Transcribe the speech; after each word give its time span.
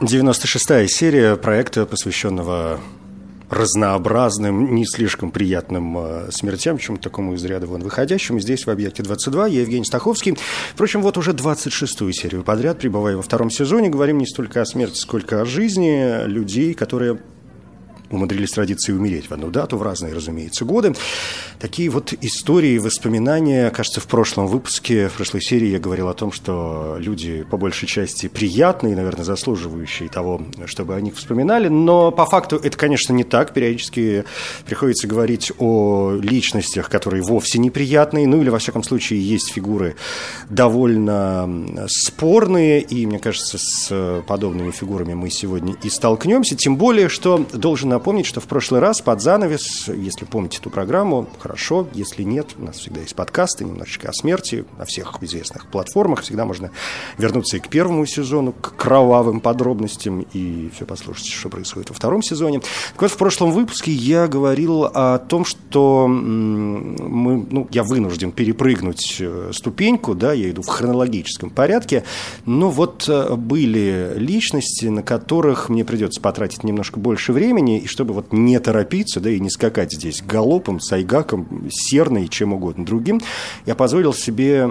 96-я 0.00 0.88
серия 0.88 1.36
проекта, 1.36 1.84
посвященного 1.84 2.80
разнообразным, 3.50 4.74
не 4.74 4.86
слишком 4.86 5.30
приятным 5.30 5.98
э, 5.98 6.30
смертям, 6.30 6.78
чему-то 6.78 7.02
такому 7.02 7.34
из 7.34 7.44
ряда 7.44 7.66
вон 7.66 7.82
выходящему. 7.82 8.40
Здесь 8.40 8.64
в 8.64 8.70
«Объекте 8.70 9.02
22» 9.02 9.50
я 9.50 9.60
Евгений 9.60 9.84
Стаховский. 9.84 10.38
Впрочем, 10.72 11.02
вот 11.02 11.18
уже 11.18 11.32
26-ю 11.32 12.12
серию 12.12 12.44
подряд, 12.44 12.78
пребывая 12.78 13.16
во 13.16 13.22
втором 13.22 13.50
сезоне, 13.50 13.90
говорим 13.90 14.16
не 14.16 14.26
столько 14.26 14.62
о 14.62 14.64
смерти, 14.64 14.96
сколько 14.98 15.42
о 15.42 15.44
жизни 15.44 16.24
людей, 16.26 16.72
которые 16.72 17.18
умудрились 18.10 18.56
родиться 18.56 18.92
и 18.92 18.94
умереть 18.94 19.30
в 19.30 19.32
одну 19.32 19.50
дату, 19.50 19.76
в 19.76 19.82
разные, 19.82 20.12
разумеется, 20.12 20.64
годы. 20.64 20.94
Такие 21.58 21.88
вот 21.90 22.12
истории, 22.20 22.78
воспоминания, 22.78 23.70
кажется, 23.70 24.00
в 24.00 24.06
прошлом 24.06 24.46
выпуске, 24.46 25.08
в 25.08 25.14
прошлой 25.14 25.42
серии 25.42 25.68
я 25.68 25.78
говорил 25.78 26.08
о 26.08 26.14
том, 26.14 26.32
что 26.32 26.96
люди 26.98 27.44
по 27.50 27.56
большей 27.56 27.88
части 27.88 28.28
приятные, 28.28 28.96
наверное, 28.96 29.24
заслуживающие 29.24 30.08
того, 30.08 30.42
чтобы 30.66 30.94
о 30.94 31.00
них 31.00 31.16
вспоминали, 31.16 31.68
но 31.68 32.10
по 32.10 32.26
факту 32.26 32.56
это, 32.56 32.76
конечно, 32.76 33.12
не 33.12 33.24
так. 33.24 33.52
Периодически 33.52 34.24
приходится 34.66 35.06
говорить 35.06 35.52
о 35.58 36.12
личностях, 36.20 36.88
которые 36.88 37.22
вовсе 37.22 37.58
неприятные, 37.58 38.26
ну 38.26 38.40
или, 38.40 38.48
во 38.48 38.58
всяком 38.58 38.82
случае, 38.82 39.20
есть 39.20 39.52
фигуры 39.52 39.96
довольно 40.48 41.86
спорные, 41.88 42.80
и, 42.80 43.06
мне 43.06 43.18
кажется, 43.18 43.58
с 43.58 44.22
подобными 44.26 44.70
фигурами 44.70 45.14
мы 45.14 45.30
сегодня 45.30 45.74
и 45.82 45.90
столкнемся, 45.90 46.56
тем 46.56 46.76
более, 46.76 47.08
что 47.08 47.44
должен 47.52 47.92
напомнить, 48.00 48.24
что 48.24 48.40
в 48.40 48.46
прошлый 48.46 48.80
раз 48.80 49.02
под 49.02 49.20
занавес, 49.20 49.88
если 49.88 50.24
помните 50.24 50.56
эту 50.58 50.70
программу, 50.70 51.28
хорошо, 51.38 51.86
если 51.92 52.22
нет, 52.22 52.54
у 52.58 52.64
нас 52.64 52.78
всегда 52.78 53.02
есть 53.02 53.14
подкасты, 53.14 53.66
немножечко 53.66 54.08
о 54.08 54.12
смерти 54.14 54.64
на 54.78 54.86
всех 54.86 55.22
известных 55.22 55.66
платформах, 55.66 56.22
всегда 56.22 56.46
можно 56.46 56.70
вернуться 57.18 57.58
и 57.58 57.60
к 57.60 57.68
первому 57.68 58.06
сезону, 58.06 58.52
к 58.52 58.74
кровавым 58.74 59.40
подробностям 59.40 60.24
и 60.32 60.70
все 60.74 60.86
послушать, 60.86 61.26
что 61.26 61.50
происходит 61.50 61.90
во 61.90 61.94
втором 61.94 62.22
сезоне. 62.22 62.60
Так 62.92 63.02
вот, 63.02 63.10
в 63.10 63.18
прошлом 63.18 63.52
выпуске 63.52 63.92
я 63.92 64.26
говорил 64.28 64.84
о 64.84 65.18
том, 65.18 65.44
что 65.44 66.08
мы, 66.08 67.46
ну, 67.50 67.68
я 67.70 67.82
вынужден 67.82 68.32
перепрыгнуть 68.32 69.18
э, 69.20 69.50
ступеньку, 69.52 70.14
да, 70.14 70.32
я 70.32 70.48
иду 70.48 70.62
в 70.62 70.68
хронологическом 70.68 71.50
порядке, 71.50 72.04
но 72.46 72.70
вот 72.70 73.06
э, 73.08 73.34
были 73.34 74.14
личности, 74.16 74.86
на 74.86 75.02
которых 75.02 75.68
мне 75.68 75.84
придется 75.84 76.22
потратить 76.22 76.64
немножко 76.64 76.98
больше 76.98 77.34
времени, 77.34 77.78
и 77.78 77.89
чтобы 77.90 78.14
вот 78.14 78.32
не 78.32 78.58
торопиться, 78.58 79.20
да, 79.20 79.30
и 79.30 79.40
не 79.40 79.50
скакать 79.50 79.92
здесь 79.92 80.22
галопом, 80.22 80.80
сайгаком, 80.80 81.68
серной, 81.70 82.28
чем 82.28 82.52
угодно 82.52 82.84
другим, 82.84 83.20
я 83.66 83.74
позволил 83.74 84.14
себе 84.14 84.68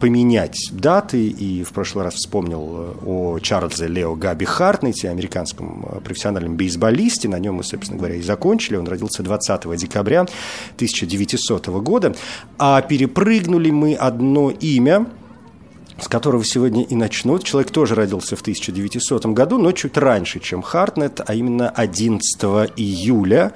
поменять 0.00 0.70
даты, 0.72 1.28
и 1.28 1.62
в 1.62 1.70
прошлый 1.70 2.04
раз 2.04 2.14
вспомнил 2.14 2.68
э, 2.72 2.92
о 3.06 3.38
Чарльзе 3.38 3.86
Лео 3.86 4.14
Габи 4.14 4.44
Хартнете, 4.44 5.08
американском 5.10 5.86
э, 5.88 6.00
профессиональном 6.00 6.56
бейсболисте, 6.56 7.28
на 7.28 7.38
нем 7.38 7.56
мы, 7.56 7.64
собственно 7.64 7.98
говоря, 7.98 8.16
и 8.16 8.22
закончили, 8.22 8.76
он 8.76 8.86
родился 8.88 9.22
20 9.22 9.76
декабря 9.76 10.22
1900 10.74 11.68
года, 11.68 12.14
а 12.58 12.82
перепрыгнули 12.82 13.70
мы 13.70 13.94
одно 13.94 14.50
имя, 14.50 15.06
с 15.98 16.08
которого 16.08 16.44
сегодня 16.44 16.82
и 16.82 16.94
начнут. 16.94 17.44
Человек 17.44 17.70
тоже 17.70 17.94
родился 17.94 18.36
в 18.36 18.40
1900 18.40 19.26
году, 19.26 19.58
но 19.58 19.72
чуть 19.72 19.96
раньше, 19.96 20.40
чем 20.40 20.62
Хартнет, 20.62 21.20
а 21.26 21.34
именно 21.34 21.68
11 21.70 22.22
июля. 22.76 23.52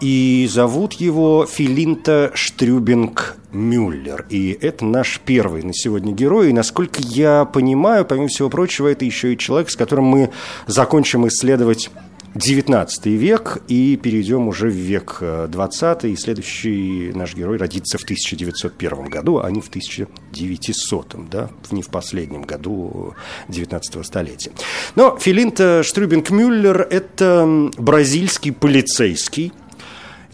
И 0.00 0.48
зовут 0.50 0.94
его 0.94 1.46
Филинта 1.46 2.32
Штрюбинг 2.34 3.36
Мюллер. 3.52 4.26
И 4.30 4.58
это 4.60 4.84
наш 4.84 5.20
первый 5.24 5.62
на 5.62 5.72
сегодня 5.72 6.12
герой. 6.12 6.50
И, 6.50 6.52
насколько 6.52 7.00
я 7.00 7.44
понимаю, 7.44 8.04
помимо 8.04 8.26
всего 8.26 8.50
прочего, 8.50 8.88
это 8.88 9.04
еще 9.04 9.32
и 9.32 9.38
человек, 9.38 9.70
с 9.70 9.76
которым 9.76 10.06
мы 10.06 10.30
закончим 10.66 11.28
исследовать 11.28 11.90
19 12.34 13.06
век 13.06 13.58
и 13.68 13.96
перейдем 13.96 14.48
уже 14.48 14.68
в 14.68 14.74
век 14.74 15.18
20 15.20 16.04
и 16.04 16.16
следующий 16.16 17.12
наш 17.14 17.34
герой 17.34 17.58
родится 17.58 17.98
в 17.98 18.04
1901 18.04 19.04
году, 19.04 19.40
а 19.42 19.50
не 19.50 19.60
в 19.60 19.68
1900, 19.68 21.28
да, 21.30 21.50
не 21.70 21.82
в 21.82 21.88
последнем 21.88 22.42
году 22.42 23.14
19 23.48 24.04
столетия. 24.06 24.52
Но 24.94 25.18
Филинта 25.18 25.82
Штрюбинг-Мюллер– 25.82 26.86
это 26.90 27.70
бразильский 27.76 28.52
полицейский, 28.52 29.52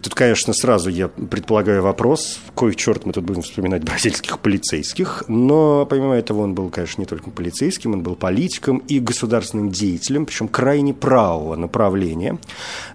Тут, 0.01 0.15
конечно, 0.15 0.53
сразу 0.53 0.89
я 0.89 1.09
предполагаю 1.09 1.83
вопрос, 1.83 2.39
кой 2.55 2.73
черт 2.73 3.05
мы 3.05 3.11
тут 3.11 3.25
будем 3.25 3.41
вспоминать 3.41 3.83
бразильских 3.83 4.39
полицейских, 4.39 5.25
но 5.27 5.85
помимо 5.85 6.15
этого 6.15 6.41
он 6.41 6.53
был, 6.53 6.69
конечно, 6.69 7.01
не 7.01 7.05
только 7.05 7.29
полицейским, 7.31 7.93
он 7.93 8.01
был 8.01 8.15
политиком 8.15 8.77
и 8.87 8.99
государственным 8.99 9.71
деятелем, 9.71 10.25
причем 10.25 10.47
крайне 10.47 10.93
правого 10.93 11.57
направления. 11.57 12.37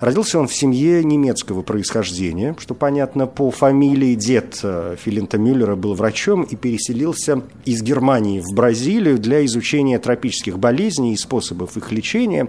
Родился 0.01 0.39
он 0.39 0.49
в 0.49 0.55
семье 0.55 1.05
немецкого 1.05 1.61
происхождения, 1.63 2.57
что 2.59 2.75
понятно 2.75 3.27
по 3.27 3.51
фамилии. 3.51 4.15
Дед 4.15 4.61
э, 4.63 4.97
Филинта 4.99 5.37
Мюллера 5.37 5.77
был 5.77 5.95
врачом 5.95 6.43
и 6.43 6.57
переселился 6.57 7.43
из 7.67 7.83
Германии 7.83 8.41
в 8.41 8.55
Бразилию 8.55 9.19
для 9.19 9.45
изучения 9.45 9.99
тропических 9.99 10.59
болезней 10.59 11.13
и 11.13 11.17
способов 11.17 11.77
их 11.77 11.93
лечения. 11.93 12.49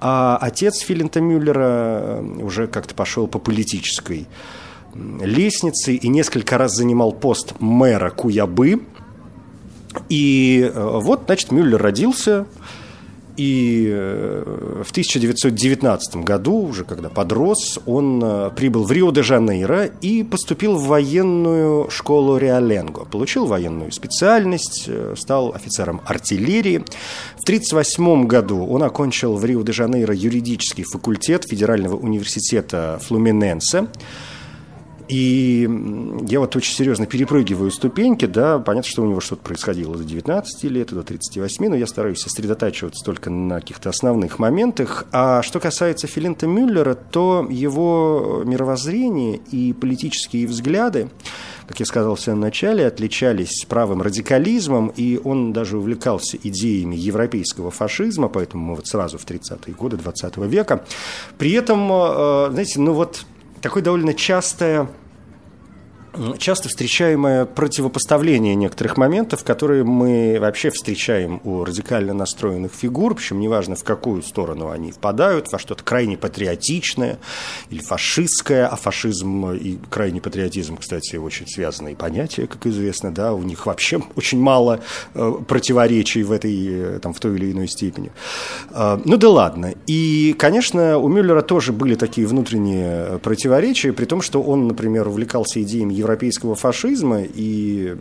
А 0.00 0.38
отец 0.40 0.78
Филинта 0.78 1.20
Мюллера 1.20 2.20
э, 2.20 2.42
уже 2.42 2.66
как-то 2.66 2.94
пошел 2.94 3.26
по 3.26 3.38
политической 3.38 4.26
лестнице 4.94 5.94
и 5.94 6.08
несколько 6.08 6.58
раз 6.58 6.74
занимал 6.74 7.12
пост 7.12 7.54
мэра 7.60 8.10
Куябы. 8.10 8.80
И 10.08 10.70
э, 10.72 10.98
вот, 11.00 11.22
значит, 11.26 11.52
Мюллер 11.52 11.80
родился, 11.82 12.46
и 13.36 13.88
э, 13.90 14.82
в 14.84 14.90
1919 14.90 16.16
году, 16.16 16.66
уже 16.68 16.84
когда 16.84 17.08
подрос, 17.08 17.78
он 17.86 18.20
э, 18.22 18.50
прибыл 18.56 18.84
в 18.84 18.92
Рио-де-Жанейро 18.92 19.86
и 20.00 20.22
поступил 20.22 20.76
в 20.76 20.86
военную 20.86 21.90
школу 21.90 22.36
Реаленго. 22.36 23.04
Получил 23.04 23.46
военную 23.46 23.92
специальность, 23.92 24.84
э, 24.86 25.14
стал 25.16 25.52
офицером 25.54 26.00
артиллерии. 26.04 26.78
В 27.38 27.42
1938 27.42 28.26
году 28.26 28.66
он 28.66 28.82
окончил 28.82 29.36
в 29.36 29.44
Рио-де-Жанейро 29.44 30.14
юридический 30.14 30.84
факультет 30.84 31.44
Федерального 31.48 31.96
университета 31.96 33.00
Флуминенсе. 33.02 33.88
И 35.10 35.68
я 36.28 36.38
вот 36.38 36.54
очень 36.54 36.72
серьезно 36.72 37.04
перепрыгиваю 37.04 37.72
ступеньки, 37.72 38.26
да, 38.26 38.60
понятно, 38.60 38.88
что 38.88 39.02
у 39.02 39.06
него 39.06 39.18
что-то 39.18 39.42
происходило 39.42 39.96
до 39.96 40.04
19 40.04 40.64
лет, 40.64 40.94
до 40.94 41.02
38, 41.02 41.68
но 41.68 41.74
я 41.74 41.88
стараюсь 41.88 42.20
сосредотачиваться 42.20 43.04
только 43.04 43.28
на 43.28 43.56
каких-то 43.56 43.90
основных 43.90 44.38
моментах. 44.38 45.06
А 45.10 45.42
что 45.42 45.58
касается 45.58 46.06
Филинта 46.06 46.46
Мюллера, 46.46 46.94
то 46.94 47.44
его 47.50 48.44
мировоззрение 48.46 49.40
и 49.50 49.72
политические 49.72 50.46
взгляды, 50.46 51.08
как 51.66 51.80
я 51.80 51.86
сказал 51.86 52.14
в 52.14 52.20
самом 52.20 52.40
начале, 52.42 52.86
отличались 52.86 53.64
правым 53.68 54.02
радикализмом, 54.02 54.92
и 54.94 55.20
он 55.24 55.52
даже 55.52 55.76
увлекался 55.78 56.38
идеями 56.40 56.94
европейского 56.94 57.72
фашизма, 57.72 58.28
поэтому 58.28 58.64
мы 58.64 58.74
вот 58.76 58.86
сразу 58.86 59.18
в 59.18 59.26
30-е 59.26 59.74
годы 59.74 59.96
20 59.96 60.36
века. 60.36 60.84
При 61.36 61.50
этом, 61.50 61.90
э, 61.90 62.48
знаете, 62.52 62.78
ну 62.78 62.92
вот 62.92 63.24
такое 63.60 63.82
довольно 63.82 64.14
частое 64.14 64.88
часто 66.38 66.68
встречаемое 66.68 67.44
противопоставление 67.44 68.54
некоторых 68.54 68.96
моментов, 68.96 69.44
которые 69.44 69.84
мы 69.84 70.38
вообще 70.40 70.70
встречаем 70.70 71.40
у 71.44 71.64
радикально 71.64 72.14
настроенных 72.14 72.72
фигур, 72.72 73.14
причем 73.14 73.40
неважно, 73.40 73.76
в 73.76 73.84
какую 73.84 74.22
сторону 74.22 74.70
они 74.70 74.92
впадают, 74.92 75.50
во 75.52 75.58
что-то 75.58 75.84
крайне 75.84 76.16
патриотичное 76.16 77.18
или 77.70 77.80
фашистское, 77.80 78.66
а 78.66 78.76
фашизм 78.76 79.50
и 79.50 79.78
крайний 79.88 80.20
патриотизм, 80.20 80.76
кстати, 80.76 81.16
очень 81.16 81.46
связанные 81.46 81.96
понятия, 81.96 82.46
как 82.46 82.66
известно, 82.66 83.12
да, 83.12 83.32
у 83.32 83.42
них 83.42 83.66
вообще 83.66 84.00
очень 84.16 84.40
мало 84.40 84.80
э, 85.14 85.32
противоречий 85.46 86.22
в 86.22 86.32
этой, 86.32 86.96
э, 86.96 86.98
там, 87.00 87.12
в 87.12 87.20
той 87.20 87.36
или 87.36 87.52
иной 87.52 87.68
степени. 87.68 88.10
Э, 88.70 88.98
ну 89.04 89.16
да 89.16 89.28
ладно. 89.28 89.74
И, 89.86 90.34
конечно, 90.38 90.98
у 90.98 91.08
Мюллера 91.08 91.42
тоже 91.42 91.72
были 91.72 91.94
такие 91.94 92.26
внутренние 92.26 93.18
противоречия, 93.18 93.92
при 93.92 94.04
том, 94.04 94.22
что 94.22 94.42
он, 94.42 94.66
например, 94.66 95.08
увлекался 95.08 95.62
идеями 95.62 95.99
европейского 96.00 96.54
фашизма 96.54 97.22
и 97.22 97.96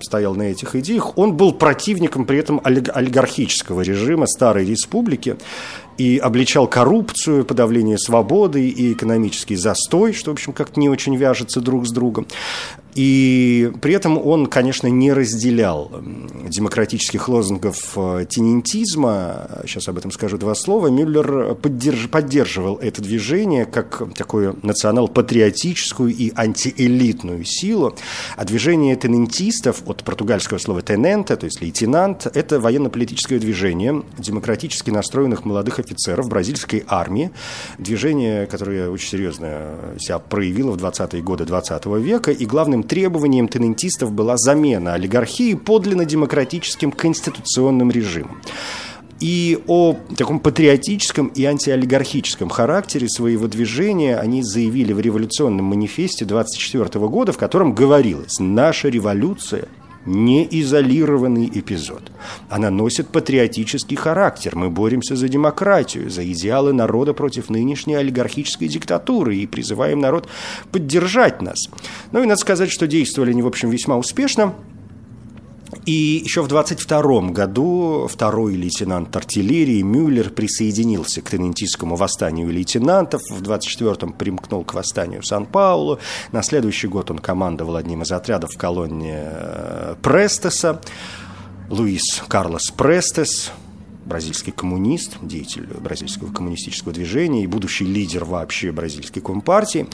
стоял 0.00 0.34
на 0.34 0.42
этих 0.42 0.74
идеях, 0.76 1.16
он 1.16 1.36
был 1.36 1.52
противником 1.52 2.26
при 2.26 2.38
этом 2.38 2.60
олигархического 2.64 3.82
режима 3.82 4.26
Старой 4.26 4.66
Республики, 4.66 5.36
и 5.98 6.18
обличал 6.18 6.66
коррупцию, 6.66 7.44
подавление 7.44 7.98
свободы 7.98 8.68
и 8.68 8.92
экономический 8.92 9.56
застой, 9.56 10.12
что, 10.12 10.30
в 10.30 10.34
общем, 10.34 10.52
как-то 10.52 10.80
не 10.80 10.88
очень 10.88 11.16
вяжется 11.16 11.60
друг 11.60 11.86
с 11.86 11.92
другом. 11.92 12.26
И 12.94 13.72
при 13.80 13.94
этом 13.94 14.18
он, 14.18 14.46
конечно, 14.46 14.86
не 14.86 15.12
разделял 15.12 15.90
демократических 16.48 17.28
лозунгов 17.28 17.92
э, 17.96 18.26
тенентизма. 18.28 19.48
Сейчас 19.66 19.88
об 19.88 19.96
этом 19.96 20.10
скажу 20.10 20.36
два 20.36 20.54
слова. 20.54 20.88
Мюллер 20.88 21.54
поддерж... 21.54 22.08
поддерживал 22.10 22.76
это 22.76 23.00
движение 23.00 23.64
как 23.64 24.02
такую 24.14 24.58
национал-патриотическую 24.62 26.14
и 26.14 26.32
антиэлитную 26.36 27.44
силу. 27.44 27.94
А 28.36 28.44
движение 28.44 28.96
тенентистов, 28.96 29.82
от 29.86 30.04
португальского 30.04 30.58
слова 30.58 30.82
тенента, 30.82 31.36
то 31.36 31.46
есть 31.46 31.62
лейтенант, 31.62 32.26
это 32.34 32.60
военно-политическое 32.60 33.38
движение 33.38 34.02
демократически 34.18 34.90
настроенных 34.90 35.46
молодых 35.46 35.78
офицеров 35.78 36.28
бразильской 36.28 36.84
армии. 36.86 37.30
Движение, 37.78 38.46
которое 38.46 38.90
очень 38.90 39.08
серьезно 39.08 39.70
себя 39.98 40.18
проявило 40.18 40.72
в 40.72 40.76
20-е 40.76 41.22
годы 41.22 41.46
20 41.46 41.86
века. 41.86 42.30
И 42.30 42.44
главным 42.44 42.81
главным 42.82 42.88
требованием 42.88 43.48
тенентистов 43.48 44.12
была 44.12 44.36
замена 44.36 44.94
олигархии 44.94 45.54
подлинно 45.54 46.04
демократическим 46.04 46.92
конституционным 46.92 47.90
режимом. 47.90 48.40
И 49.20 49.58
о 49.68 49.96
таком 50.16 50.40
патриотическом 50.40 51.28
и 51.28 51.44
антиолигархическом 51.44 52.48
характере 52.48 53.08
своего 53.08 53.46
движения 53.46 54.16
они 54.16 54.42
заявили 54.42 54.92
в 54.92 55.00
революционном 55.00 55.66
манифесте 55.66 56.24
24 56.24 57.06
года, 57.08 57.32
в 57.32 57.38
котором 57.38 57.72
говорилось 57.72 58.40
«Наша 58.40 58.88
революция 58.88 59.68
не 60.06 60.46
изолированный 60.50 61.50
эпизод. 61.52 62.10
Она 62.48 62.70
носит 62.70 63.08
патриотический 63.08 63.96
характер. 63.96 64.56
Мы 64.56 64.70
боремся 64.70 65.16
за 65.16 65.28
демократию, 65.28 66.10
за 66.10 66.30
идеалы 66.30 66.72
народа 66.72 67.14
против 67.14 67.50
нынешней 67.50 67.94
олигархической 67.94 68.68
диктатуры 68.68 69.36
и 69.36 69.46
призываем 69.46 70.00
народ 70.00 70.28
поддержать 70.70 71.42
нас. 71.42 71.58
Ну 72.10 72.22
и 72.22 72.26
надо 72.26 72.40
сказать, 72.40 72.70
что 72.70 72.86
действовали 72.86 73.30
они, 73.30 73.42
в 73.42 73.46
общем, 73.46 73.70
весьма 73.70 73.96
успешно. 73.96 74.54
И 75.84 76.22
еще 76.24 76.42
в 76.42 76.48
22 76.48 77.30
году 77.30 78.06
второй 78.08 78.54
лейтенант 78.54 79.16
артиллерии 79.16 79.82
Мюллер 79.82 80.30
присоединился 80.30 81.22
к 81.22 81.30
тенентийскому 81.30 81.96
восстанию 81.96 82.50
лейтенантов. 82.50 83.22
В 83.30 83.42
24-м 83.42 84.12
примкнул 84.12 84.64
к 84.64 84.74
восстанию 84.74 85.22
Сан-Паулу. 85.22 85.98
На 86.30 86.42
следующий 86.42 86.88
год 86.88 87.10
он 87.10 87.18
командовал 87.18 87.76
одним 87.76 88.02
из 88.02 88.12
отрядов 88.12 88.50
в 88.52 88.58
колонне 88.58 89.22
э, 89.22 89.96
Престеса. 90.02 90.80
Луис 91.68 92.22
Карлос 92.28 92.70
Престес, 92.70 93.50
бразильский 94.04 94.52
коммунист, 94.52 95.16
деятель 95.22 95.66
бразильского 95.80 96.32
коммунистического 96.32 96.92
движения 96.92 97.44
и 97.44 97.46
будущий 97.46 97.84
лидер 97.84 98.24
вообще 98.24 98.72
бразильской 98.72 99.22
компартии. 99.22 99.86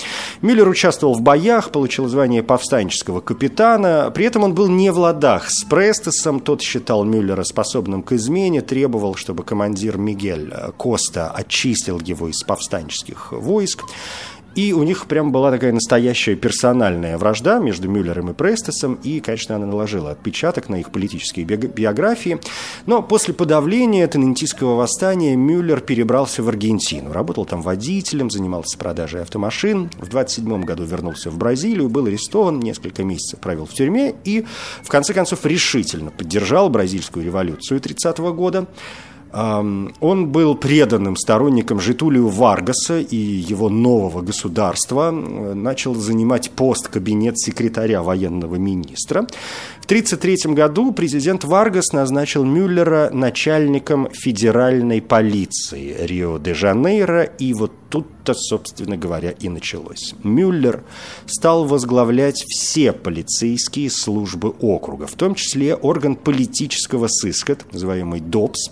Мюллер 0.43 0.69
участвовал 0.69 1.15
в 1.15 1.21
боях, 1.21 1.71
получил 1.71 2.09
звание 2.09 2.43
повстанческого 2.43 3.21
капитана. 3.21 4.11
При 4.15 4.25
этом 4.25 4.45
он 4.45 4.55
был 4.55 4.69
не 4.69 4.91
в 4.91 4.99
ладах 4.99 5.51
с 5.51 5.65
Престесом. 5.65 6.41
Тот 6.41 6.63
считал 6.63 7.05
Мюллера 7.05 7.45
способным 7.45 8.03
к 8.03 8.13
измене, 8.13 8.61
требовал, 8.61 9.15
чтобы 9.15 9.45
командир 9.45 9.99
Мигель 9.99 10.53
Коста 10.77 11.31
очистил 11.31 12.01
его 12.01 12.29
из 12.29 12.43
повстанческих 12.43 13.33
войск. 13.33 13.85
И 14.59 14.73
у 14.73 14.83
них 14.83 15.07
прям 15.07 15.31
была 15.31 15.53
такая 15.53 15.73
настоящая 15.73 16.35
персональная 16.35 17.17
вражда 17.17 17.61
между 17.61 17.89
Мюллером 17.89 18.31
и 18.31 18.35
Престесом, 18.35 18.99
и, 19.05 19.21
конечно, 19.21 19.55
она 19.55 19.67
наложила 19.67 20.11
отпечаток 20.11 20.69
на 20.69 20.81
их 20.81 20.91
политические 20.91 21.47
биографии. 21.47 22.41
Но 22.85 23.01
после 23.01 23.35
подавления 23.35 24.05
тенентийского 24.09 24.75
восстания 24.75 25.37
Мюллер 25.37 25.79
перебрался 25.81 26.43
в 26.43 26.49
Аргентину. 26.49 27.13
Работал 27.13 27.45
там 27.45 27.63
водителем, 27.63 28.31
занимался 28.31 28.77
продажей 28.79 29.23
автомашин. 29.23 29.91
В 29.97 30.09
27 30.09 30.65
году 30.65 30.83
вернулся 30.83 31.31
в 31.31 31.39
Бразилию, 31.39 31.89
был 31.89 32.07
арестован, 32.07 32.59
несколько 32.59 33.05
месяцев 33.05 33.39
провел 33.39 33.65
в 33.65 33.73
тюрьме 33.73 34.17
и, 34.25 34.45
в 34.83 34.89
конце 34.89 35.15
концов, 35.15 35.47
решительно 35.47 36.11
поддержал 36.11 36.69
бразильскую 36.69 37.25
революцию 37.25 37.81
30 37.81 38.19
-го 38.19 38.35
года. 38.35 38.67
Он 39.33 40.27
был 40.29 40.55
преданным 40.55 41.17
сторонником 41.17 41.81
Житулию 41.81 42.29
Варгаса 42.29 42.99
и 42.99 43.17
его 43.17 43.69
нового 43.69 44.23
государства, 44.23 45.11
начал 45.11 45.95
занимать 45.95 46.51
пост 46.51 46.89
кабинет 46.89 47.39
секретаря 47.39 48.03
военного 48.03 48.57
министра. 48.57 49.27
В 49.81 49.85
1933 49.85 50.55
году 50.55 50.93
президент 50.93 51.45
Варгас 51.45 51.93
назначил 51.93 52.45
Мюллера 52.45 53.11
начальником 53.13 54.09
федеральной 54.13 55.01
полиции 55.01 55.97
Рио-де-Жанейро, 55.99 57.23
и 57.23 57.55
вот 57.55 57.73
тут-то, 57.89 58.35
собственно 58.35 58.97
говоря, 58.97 59.31
и 59.31 59.49
началось. 59.49 60.15
Мюллер 60.23 60.83
стал 61.27 61.65
возглавлять 61.65 62.45
все 62.49 62.93
полицейские 62.93 63.91
службы 63.91 64.51
округа, 64.61 65.07
в 65.07 65.15
том 65.15 65.35
числе 65.35 65.75
орган 65.75 66.17
политического 66.17 67.09
сыска, 67.09 67.55
так 67.55 67.73
называемый 67.73 68.21
ДОПС, 68.21 68.71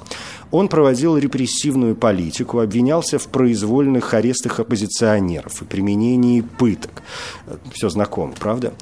он 0.51 0.69
проводил 0.69 1.17
репрессивную 1.17 1.97
политику, 1.97 2.61
обвинялся 2.61 3.19
в 3.19 3.27
произвольных 3.29 4.15
арестах 4.15 4.61
оппозиционеров 4.61 5.62
и 5.62 5.65
применении 5.65 6.41
пыток. 6.41 7.03
Все 7.73 7.89
знакомо, 7.89 8.33
правда? 8.39 8.73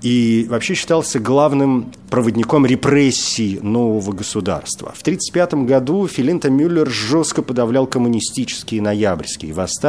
И 0.00 0.46
вообще 0.48 0.74
считался 0.74 1.18
главным 1.18 1.92
проводником 2.08 2.64
репрессий 2.64 3.60
нового 3.62 4.12
государства. 4.12 4.92
В 4.96 5.02
1935 5.02 5.66
году 5.66 6.06
Филинта 6.08 6.50
Мюллер 6.50 6.88
жестко 6.88 7.42
подавлял 7.42 7.86
коммунистические 7.86 8.80
ноябрьские 8.80 9.52
восстания, 9.52 9.79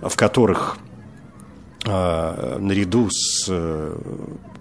в 0.00 0.16
которых 0.16 0.78
э, 1.84 2.58
наряду 2.60 3.08
с 3.10 3.46
э, 3.48 3.96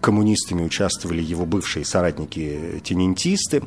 коммунистами 0.01 0.63
участвовали 0.63 1.21
его 1.21 1.45
бывшие 1.45 1.85
соратники-тенентисты 1.85 3.63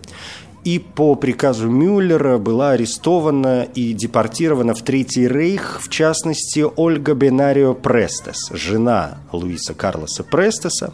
и 0.64 0.78
по 0.78 1.16
приказу 1.16 1.68
Мюллера 1.68 2.38
была 2.38 2.72
арестована 2.72 3.62
и 3.62 3.92
депортирована 3.92 4.74
в 4.74 4.82
Третий 4.82 5.26
Рейх, 5.26 5.80
в 5.82 5.88
частности, 5.88 6.64
Ольга 6.76 7.14
Бенарио 7.14 7.74
Престес, 7.74 8.48
жена 8.52 9.18
Луиса 9.32 9.74
Карлоса 9.74 10.22
Престеса. 10.22 10.92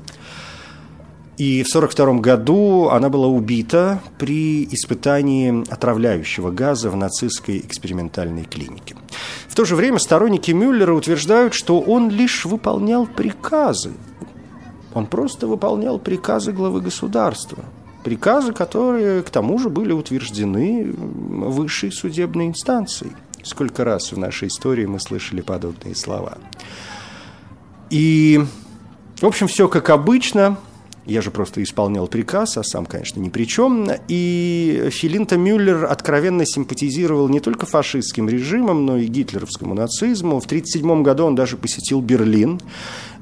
И 1.38 1.62
в 1.62 1.69
1942 1.69 2.20
году 2.20 2.88
она 2.88 3.08
была 3.08 3.29
убита 3.29 4.02
при 4.19 4.64
испытании 4.64 5.64
отравляющего 5.73 6.50
газа 6.50 6.90
в 6.90 6.96
нацистской 6.96 7.58
экспериментальной 7.58 8.44
клинике. 8.44 8.96
В 9.48 9.55
то 9.55 9.65
же 9.65 9.77
время 9.77 9.98
сторонники 9.98 10.51
Мюллера 10.51 10.93
утверждают, 10.93 11.55
что 11.55 11.81
он 11.81 12.10
лишь 12.10 12.44
выполнял 12.44 13.06
приказы. 13.06 13.93
Он 14.94 15.06
просто 15.06 15.46
выполнял 15.46 15.98
приказы 15.98 16.53
главы 16.53 16.81
государства– 16.81 17.65
Приказы, 18.05 18.53
которые, 18.53 19.22
к 19.22 19.31
тому 19.31 19.58
же, 19.58 19.69
были 19.69 19.93
утверждены 19.93 20.93
высшей 20.93 21.91
судебной 21.91 22.46
инстанцией. 22.46 23.12
Сколько 23.43 23.84
раз 23.84 24.12
в 24.12 24.19
нашей 24.19 24.48
истории 24.48 24.86
мы 24.86 25.01
слышали 25.01 25.41
подобные 25.41 25.94
слова. 25.94 26.39
И, 27.91 28.41
в 29.20 29.27
общем, 29.27 29.48
все 29.48 29.69
как 29.69 29.91
обычно. 29.91 30.56
Я 31.08 31.22
же 31.22 31.31
просто 31.31 31.62
исполнял 31.62 32.06
приказ, 32.06 32.58
а 32.58 32.62
сам, 32.62 32.84
конечно, 32.84 33.19
ни 33.19 33.31
при 33.31 33.44
чем. 33.44 33.88
И 34.08 34.91
Филинта 34.93 35.38
Мюллер 35.38 35.86
откровенно 35.86 36.44
симпатизировал 36.44 37.31
не 37.31 37.41
только 37.41 37.65
фашистским 37.65 38.29
режимом, 38.29 38.84
но 38.84 38.98
и 38.98 39.06
гитлеровскому 39.06 39.72
нацизму. 39.72 40.38
В 40.38 40.44
1937 40.44 41.03
году 41.03 41.24
он 41.24 41.34
даже 41.34 41.56
посетил 41.56 42.03
Берлин 42.03 42.60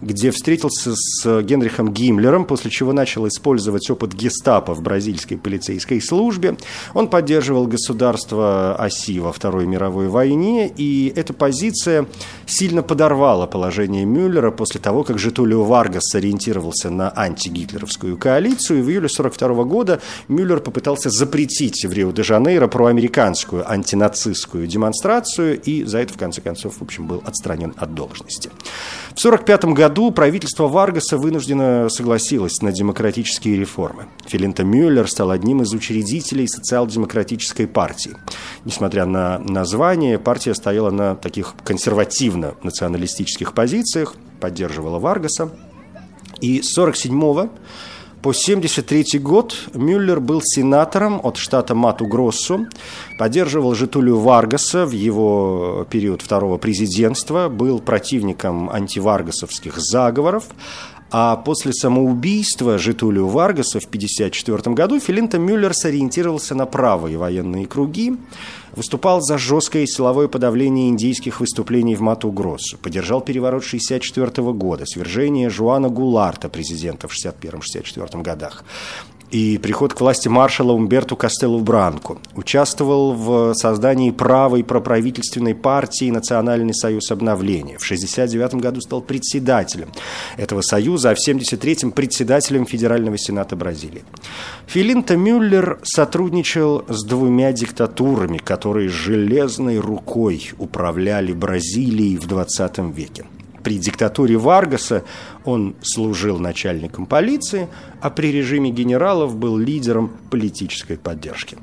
где 0.01 0.31
встретился 0.31 0.93
с 0.95 1.43
Генрихом 1.43 1.93
Гиммлером, 1.93 2.45
после 2.45 2.71
чего 2.71 2.93
начал 2.93 3.27
использовать 3.27 3.89
опыт 3.91 4.15
гестапо 4.15 4.75
в 4.75 4.83
бразильской 4.83 5.39
полицейской 5.39 6.01
службе. 6.01 6.57
Он 6.95 7.09
поддерживал 7.09 7.67
государство 7.67 8.77
оси 8.77 9.19
во 9.21 9.33
Второй 9.33 9.67
мировой 9.67 10.09
войне, 10.09 10.69
и 10.69 11.13
эта 11.17 11.33
позиция 11.33 12.07
сильно 12.47 12.83
подорвала 12.83 13.47
положение 13.47 14.05
Мюллера 14.05 14.51
после 14.51 14.81
того, 14.81 15.05
как 15.05 15.19
Житулио 15.19 15.65
Варгас 15.65 16.05
сориентировался 16.11 16.91
на 16.91 17.13
антигитлеровскую 17.17 18.17
коалицию. 18.17 18.81
И 18.81 18.83
в 18.83 18.89
июле 18.89 19.07
1942 19.07 19.65
года 19.65 20.01
Мюллер 20.29 20.61
попытался 20.61 21.11
запретить 21.11 21.85
в 21.85 21.93
Рио-де-Жанейро 21.93 22.69
проамериканскую 22.69 23.69
антинацистскую 23.71 24.67
демонстрацию, 24.67 25.61
и 25.61 25.85
за 25.85 25.99
это, 25.99 26.13
в 26.13 26.19
конце 26.19 26.41
концов, 26.41 26.77
в 26.79 26.83
общем, 26.83 27.07
был 27.07 27.23
отстранен 27.25 27.75
от 27.77 27.95
должности. 27.95 28.51
В 29.15 29.19
1945 29.19 29.65
году 29.75 29.86
году 29.87 30.11
правительство 30.11 30.67
Варгаса 30.67 31.17
вынуждено 31.17 31.89
согласилось 31.89 32.61
на 32.61 32.73
демократические 32.73 33.57
реформы. 33.57 34.07
Филинта 34.27 34.65
Мюллер 34.65 35.09
стал 35.09 35.31
одним 35.31 35.63
из 35.63 35.73
учредителей 35.73 36.49
социал-демократической 36.49 37.69
партии. 37.69 38.17
Несмотря 38.65 39.07
на 39.07 39.39
название, 39.39 40.19
партия 40.19 40.57
стояла 40.57 40.91
на 40.91 41.15
таких 41.15 41.55
консервативно-националистических 41.63 43.53
позициях, 43.53 44.17
поддерживала 44.41 44.99
Варгаса. 44.99 45.53
И 46.41 46.63
с 46.63 46.73
47 46.73 47.49
по 48.27 48.31
1973 48.31 49.21
год 49.21 49.57
Мюллер 49.75 50.19
был 50.19 50.43
сенатором 50.43 51.21
от 51.23 51.37
штата 51.37 51.77
Мату-Гроссу, 51.77 52.67
поддерживал 53.21 53.77
Житулию 53.77 54.19
Варгаса 54.19 54.85
в 54.85 54.91
его 54.91 55.87
период 55.91 56.23
второго 56.23 56.59
президентства, 56.59 57.49
был 57.49 57.79
противником 57.79 58.69
антиваргасовских 58.69 59.75
заговоров, 59.79 60.49
а 61.11 61.37
после 61.37 61.73
самоубийства 61.73 62.79
Житулио 62.79 63.29
Варгаса 63.29 63.79
в 63.81 63.85
1954 63.85 64.75
году 64.75 64.99
Филинто 64.99 65.39
Мюллер 65.39 65.73
сориентировался 65.73 66.55
на 66.55 66.67
правые 66.67 67.17
военные 67.17 67.67
круги, 67.67 68.17
выступал 68.75 69.21
за 69.21 69.39
жесткое 69.39 69.87
силовое 69.87 70.29
подавление 70.29 70.89
индийских 70.89 71.41
выступлений 71.41 71.95
в 71.95 72.01
Мату-Гроссу, 72.01 72.77
поддержал 72.79 73.21
переворот 73.21 73.65
1964 73.65 74.53
года, 74.53 74.85
свержение 74.85 75.49
Жуана 75.49 75.89
Гуларта, 75.89 76.49
президента 76.49 77.09
в 77.09 77.13
1961-1964 77.13 78.23
годах, 78.23 78.65
и 79.31 79.59
приход 79.59 79.95
к 79.95 80.01
власти 80.01 80.29
маршала 80.29 80.73
Умберту 80.73 81.17
Кастеллу 81.17 81.61
Бранку. 81.61 82.19
Участвовал 82.35 83.13
в 83.13 83.55
создании 83.55 84.11
правой 84.11 84.65
проправительственной 84.65 85.55
партии 85.55 86.11
«Национальный 86.11 86.75
союз 86.75 87.11
обновления». 87.11 87.79
В 87.79 87.85
1969 87.85 88.55
году 88.63 88.81
стал 88.81 89.03
председателем 89.03 89.89
этого 90.37 90.61
союза, 90.61 91.11
а 91.11 91.15
в 91.15 91.19
1973-м 91.19 91.93
председателем 91.93 92.67
Федерального 92.67 93.19
сената 93.19 93.57
Бразилии. 93.57 94.05
Филинто 94.67 95.17
Мюллер 95.17 95.79
сотрудничал 95.83 96.85
с 96.89 97.05
двумя 97.05 97.53
диктатурами, 97.53 98.39
которые 98.39 98.89
железной 98.89 99.79
рукой 99.79 100.53
управляли 100.59 101.33
Бразилией 101.33 102.17
в 102.17 102.27
20 102.27 102.79
веке 102.95 103.25
при 103.67 103.79
диктатуре 103.79 104.37
Варгаса 104.37 105.03
он 105.45 105.75
служил 105.83 106.39
начальником 106.39 107.05
полиции, 107.05 107.67
а 108.01 108.11
при 108.11 108.29
режиме 108.29 108.71
генералов 108.71 109.35
был 109.35 109.59
лидером 109.59 110.13
политической 110.31 110.97
поддержки. 110.97 111.59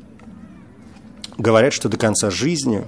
Говорят, 1.37 1.71
что 1.71 1.87
до 1.87 1.95
конца 1.95 2.29
жизни 2.29 2.83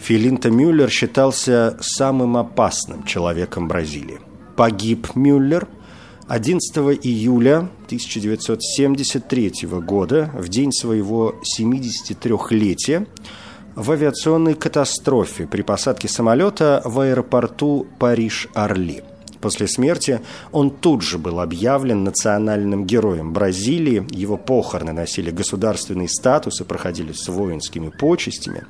Филинто 0.00 0.50
Мюллер 0.50 0.90
считался 0.90 1.76
самым 1.80 2.36
опасным 2.36 3.04
человеком 3.04 3.68
Бразилии. 3.68 4.18
Погиб 4.56 5.14
Мюллер 5.14 5.68
11 6.26 6.76
июля 7.00 7.68
1973 7.86 9.68
года, 9.86 10.32
в 10.34 10.48
день 10.48 10.72
своего 10.72 11.36
73-летия, 11.56 13.06
в 13.74 13.90
авиационной 13.90 14.54
катастрофе 14.54 15.46
при 15.46 15.62
посадке 15.62 16.08
самолета 16.08 16.82
в 16.84 17.00
аэропорту 17.00 17.86
Париж-Орли. 17.98 19.02
После 19.40 19.66
смерти 19.66 20.20
он 20.52 20.70
тут 20.70 21.02
же 21.02 21.18
был 21.18 21.40
объявлен 21.40 22.04
национальным 22.04 22.84
героем 22.86 23.32
Бразилии. 23.32 24.06
Его 24.10 24.36
похороны 24.36 24.92
носили 24.92 25.32
государственный 25.32 26.08
статус 26.08 26.60
и 26.60 26.64
проходили 26.64 27.12
с 27.12 27.26
воинскими 27.28 27.88
почестями. 27.88 28.64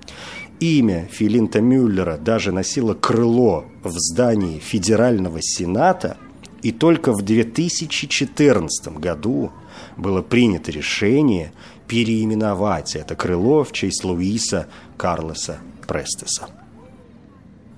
Имя 0.61 1.09
Филинта 1.11 1.61
Мюллера 1.61 2.16
даже 2.16 2.52
носило 2.52 2.94
крыло 2.94 3.66
в 3.82 3.92
здании 3.99 4.61
Федерального 4.61 5.38
Сената, 5.42 6.16
и 6.62 6.73
только 6.73 7.12
в 7.12 7.21
2014 7.23 8.97
году 8.99 9.52
было 9.97 10.23
принято 10.23 10.71
решение 10.71 11.52
переименовать 11.92 12.96
это 12.96 13.14
крыло 13.14 13.64
в 13.64 13.72
честь 13.72 14.02
Луиса 14.02 14.66
Карлоса 14.96 15.58
Престеса. 15.87 16.49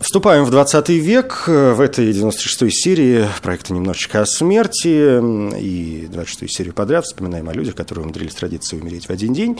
Вступаем 0.04 0.44
в 0.44 0.50
20 0.50 0.90
век. 0.90 1.44
В 1.46 1.80
этой 1.80 2.10
96-й 2.10 2.70
серии 2.70 3.26
проекта 3.42 3.72
«Немножечко 3.72 4.20
о 4.20 4.26
смерти» 4.26 5.18
и 5.58 6.06
26-ю 6.12 6.48
серию 6.48 6.74
подряд 6.74 7.06
вспоминаем 7.06 7.48
о 7.48 7.54
людях, 7.54 7.74
которые 7.74 8.04
умудрились 8.04 8.38
родиться 8.40 8.76
и 8.76 8.80
умереть 8.80 9.06
в 9.06 9.10
один 9.10 9.32
день. 9.32 9.58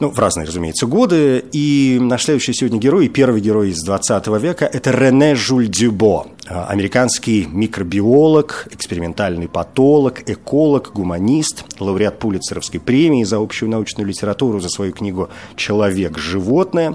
Ну, 0.00 0.08
в 0.08 0.18
разные, 0.18 0.46
разумеется, 0.46 0.86
годы. 0.86 1.44
И 1.52 1.98
наш 2.00 2.24
следующий 2.24 2.54
сегодня 2.54 2.78
герой, 2.78 3.08
первый 3.08 3.42
герой 3.42 3.72
из 3.72 3.84
20 3.84 4.26
века– 4.40 4.64
это 4.72 4.90
Рене 4.90 5.34
Жюль 5.34 5.68
Дюбо, 5.68 6.28
американский 6.46 7.46
микробиолог, 7.46 8.68
экспериментальный 8.70 9.48
патолог, 9.48 10.22
эколог, 10.26 10.92
гуманист, 10.94 11.62
лауреат 11.78 12.18
Пулитцеровской 12.18 12.80
премии 12.80 13.24
за 13.24 13.36
общую 13.36 13.68
научную 13.68 14.08
литературу 14.08 14.60
за 14.60 14.70
свою 14.70 14.94
книгу 14.94 15.28
«Человек-животное». 15.56 16.94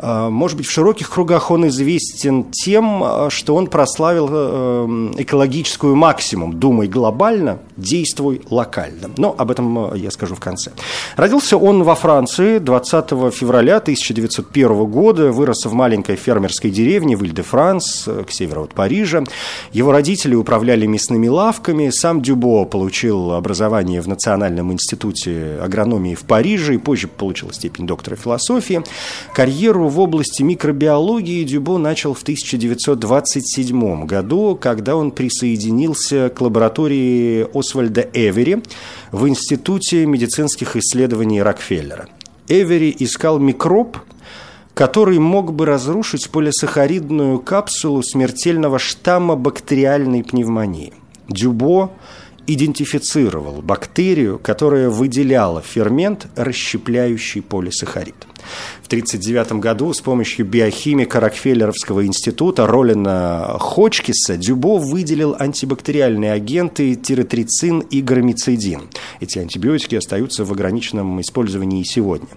А, 0.00 0.30
может 0.30 0.56
быть, 0.56 0.66
в 0.66 0.70
широких 0.70 1.10
кругах 1.10 1.50
он 1.50 1.68
известен 1.68 2.44
тем, 2.52 3.02
а, 3.02 3.30
что 3.30 3.54
он 3.54 3.66
прославил 3.66 4.28
э, 4.30 5.12
экологическую 5.18 5.96
максимум 5.96 6.58
«думай 6.58 6.86
глобально, 6.86 7.58
действуй 7.76 8.42
локально». 8.48 9.10
Но 9.16 9.34
об 9.36 9.50
этом 9.50 9.92
э, 9.92 9.98
я 9.98 10.10
скажу 10.10 10.34
в 10.34 10.40
конце. 10.40 10.70
Родился 11.16 11.56
он 11.56 11.82
во 11.82 11.94
Франции 11.94 12.58
20 12.58 13.34
февраля 13.34 13.76
1901 13.76 14.84
года, 14.86 15.32
вырос 15.32 15.64
в 15.64 15.72
маленькой 15.72 16.16
фермерской 16.16 16.70
деревне 16.70 17.16
в 17.16 17.24
Иль-де-Франс, 17.24 18.04
э, 18.06 18.24
к 18.24 18.30
северу 18.30 18.64
от 18.64 18.74
Парижа. 18.74 19.24
Его 19.72 19.90
родители 19.90 20.34
управляли 20.34 20.86
мясными 20.86 21.28
лавками. 21.28 21.90
Сам 21.90 22.22
Дюбо 22.22 22.64
получил 22.64 23.32
образование 23.32 24.00
в 24.00 24.06
Национальном 24.06 24.72
институте 24.72 25.58
агрономии 25.60 26.14
в 26.14 26.22
Париже 26.22 26.74
и 26.74 26.78
позже 26.78 27.08
получил 27.08 27.52
степень 27.52 27.86
доктора 27.86 28.16
философии. 28.16 28.82
Карьеру 29.88 29.90
в 29.90 30.00
области 30.00 30.42
микробиологии 30.42 31.44
Дюбо 31.44 31.78
начал 31.78 32.12
в 32.14 32.22
1927 32.22 34.06
году, 34.06 34.58
когда 34.60 34.96
он 34.96 35.10
присоединился 35.10 36.28
к 36.28 36.40
лаборатории 36.40 37.46
Освальда 37.54 38.06
Эвери 38.12 38.62
в 39.12 39.26
Институте 39.26 40.06
медицинских 40.06 40.76
исследований 40.76 41.42
Рокфеллера. 41.42 42.08
Эвери 42.48 42.94
искал 42.98 43.38
микроб, 43.38 43.96
который 44.74 45.18
мог 45.18 45.52
бы 45.52 45.66
разрушить 45.66 46.30
полисахаридную 46.30 47.38
капсулу 47.40 48.02
смертельного 48.02 48.78
штамма 48.78 49.36
бактериальной 49.36 50.22
пневмонии. 50.22 50.92
Дюбо 51.28 51.90
идентифицировал 52.46 53.62
бактерию, 53.62 54.38
которая 54.38 54.88
выделяла 54.88 55.60
фермент, 55.62 56.26
расщепляющий 56.36 57.42
полисахарид. 57.42 58.26
В 58.82 58.86
1939 58.86 59.60
году 59.60 59.92
с 59.92 60.00
помощью 60.00 60.46
биохимика 60.46 61.20
Рокфеллеровского 61.20 62.06
института 62.06 62.66
Ролина 62.66 63.56
Хочкиса 63.58 64.36
Дюбо 64.36 64.78
выделил 64.78 65.36
антибактериальные 65.38 66.32
агенты 66.32 66.94
тиретрицин 66.94 67.80
и 67.80 68.00
громицидин. 68.00 68.88
Эти 69.20 69.38
антибиотики 69.38 69.96
остаются 69.96 70.44
в 70.44 70.52
ограниченном 70.52 71.20
использовании 71.20 71.82
и 71.82 71.84
сегодня. 71.84 72.28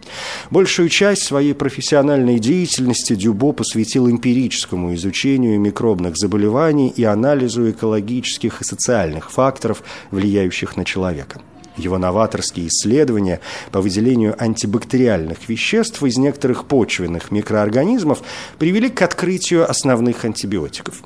Большую 0.50 0.90
часть 0.90 1.24
своей 1.24 1.54
профессиональной 1.54 2.40
деятельности 2.40 3.16
Дюбо 3.16 3.52
посвятил 3.54 4.10
эмпирическому 4.10 4.94
изучению 4.96 5.60
микробных 5.60 6.18
заболеваний 6.18 6.94
и 6.96 7.04
анализу 7.04 7.70
экологических 7.70 8.62
и 8.62 8.64
социальных 8.64 9.32
факторов, 9.32 9.84
влияющих 10.12 10.78
на 10.78 10.86
человека. 10.86 11.42
Его 11.82 11.98
новаторские 11.98 12.68
исследования 12.68 13.40
по 13.72 13.82
выделению 13.82 14.36
антибактериальных 14.42 15.50
веществ 15.50 16.04
из 16.04 16.18
некоторых 16.18 16.66
почвенных 16.66 17.32
микроорганизмов 17.32 18.22
привели 18.58 18.90
к 18.90 19.02
открытию 19.02 19.70
основных 19.70 20.26
антибиотиков. 20.26 21.02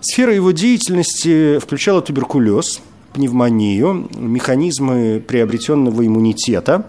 Сфера 0.00 0.34
его 0.34 0.50
деятельности 0.50 1.58
включала 1.58 2.02
туберкулез, 2.02 2.80
пневмонию, 3.12 4.08
механизмы 4.16 5.22
приобретенного 5.26 6.06
иммунитета, 6.06 6.86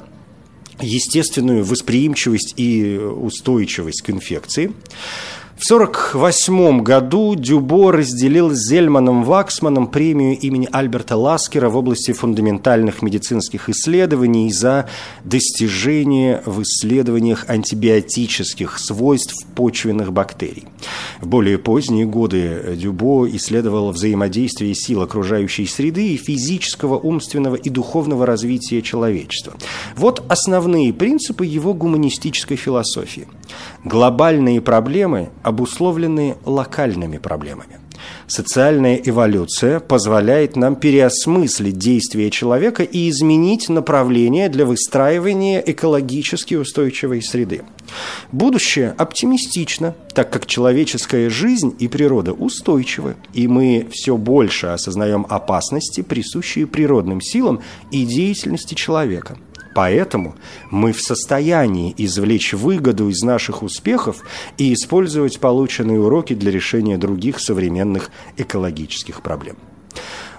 естественную 0.82 1.64
восприимчивость 1.64 2.54
и 2.58 2.98
устойчивость 2.98 4.02
к 4.02 4.10
инфекции– 4.10 4.74
в 5.58 5.72
1948 5.72 6.82
году 6.82 7.34
Дюбо 7.34 7.94
разделил 7.94 8.52
с 8.52 8.68
Зельманом 8.68 9.24
Ваксманом 9.24 9.88
премию 9.88 10.38
имени 10.38 10.68
Альберта 10.70 11.16
Ласкера 11.16 11.70
в 11.70 11.78
области 11.78 12.12
фундаментальных 12.12 13.02
медицинских 13.02 13.70
исследований 13.70 14.52
за 14.52 14.90
достижение 15.24 16.44
в 16.46 16.62
исследованиях 16.62 17.46
антибиотических 17.48 18.78
свойств 18.78 19.34
почвенных 19.56 20.12
бактерий. 20.12 20.66
В 21.22 21.28
более 21.28 21.58
поздние 21.58 22.06
годы 22.06 22.76
Дюбо 22.76 23.26
исследовал 23.30 23.92
взаимодействие 23.92 24.76
сил 24.76 25.04
окружающей 25.04 25.68
среды 25.68 26.10
и 26.10 26.18
физического, 26.18 26.98
умственного 26.98 27.56
и 27.56 27.70
духовного 27.70 28.26
развития 28.26 28.82
человечества. 28.82 29.54
Вот 29.96 30.22
основные 30.28 30.92
принципы 30.92 31.46
его 31.46 31.74
гуманистической 31.74 32.58
философии. 32.58 33.30
Глобальные 33.86 34.60
проблемы 34.60 35.30
обусловлены 35.46 36.38
локальными 36.44 37.20
проблемами. 37.20 37.78
Социальная 38.28 38.96
эволюция 38.96 39.80
позволяет 39.80 40.56
нам 40.56 40.76
переосмыслить 40.76 41.78
действия 41.78 42.32
человека 42.32 42.84
и 42.84 43.10
изменить 43.10 43.70
направление 43.70 44.50
для 44.50 44.66
выстраивания 44.66 45.64
экологически 45.66 46.56
устойчивой 46.56 47.22
среды. 47.22 47.62
Будущее 48.32 48.96
оптимистично, 48.98 49.96
так 50.14 50.32
как 50.32 50.48
человеческая 50.48 51.30
жизнь 51.30 51.76
и 51.78 51.88
природа 51.88 52.34
устойчивы, 52.34 53.16
и 53.34 53.48
мы 53.48 53.88
все 53.92 54.18
больше 54.18 54.68
осознаем 54.68 55.28
опасности, 55.30 56.02
присущие 56.02 56.66
природным 56.66 57.22
силам 57.22 57.62
и 57.92 58.04
деятельности 58.06 58.74
человека– 58.74 59.38
Поэтому 59.76 60.36
мы 60.72 60.94
в 60.94 61.02
состоянии 61.02 61.94
извлечь 61.98 62.54
выгоду 62.54 63.10
из 63.10 63.22
наших 63.24 63.62
успехов 63.62 64.24
и 64.58 64.74
использовать 64.74 65.42
полученные 65.42 66.00
уроки 66.00 66.34
для 66.34 66.50
решения 66.50 66.98
других 66.98 67.42
современных 67.42 68.10
экологических 68.38 69.22
проблем. 69.22 69.58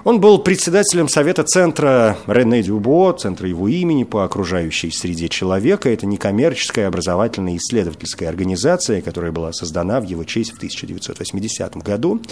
Он 0.05 0.21
был 0.21 0.39
председателем 0.39 1.09
Совета 1.09 1.43
Центра 1.43 2.17
Рене 2.27 2.63
Дюбо, 2.63 3.13
Центра 3.13 3.47
его 3.47 3.69
имени 3.69 4.05
по 4.05 4.25
окружающей 4.25 4.91
среде 4.91 5.29
человека. 5.29 5.91
Это 5.91 6.07
некоммерческая 6.07 6.89
образовательная 6.89 7.57
исследовательская 7.57 8.31
организация, 8.31 9.03
которая 9.03 9.33
была 9.33 9.53
создана 9.53 10.01
в 10.01 10.05
его 10.05 10.25
честь 10.25 10.53
в 10.53 10.57
1980 10.57 11.77
году. 11.79 12.23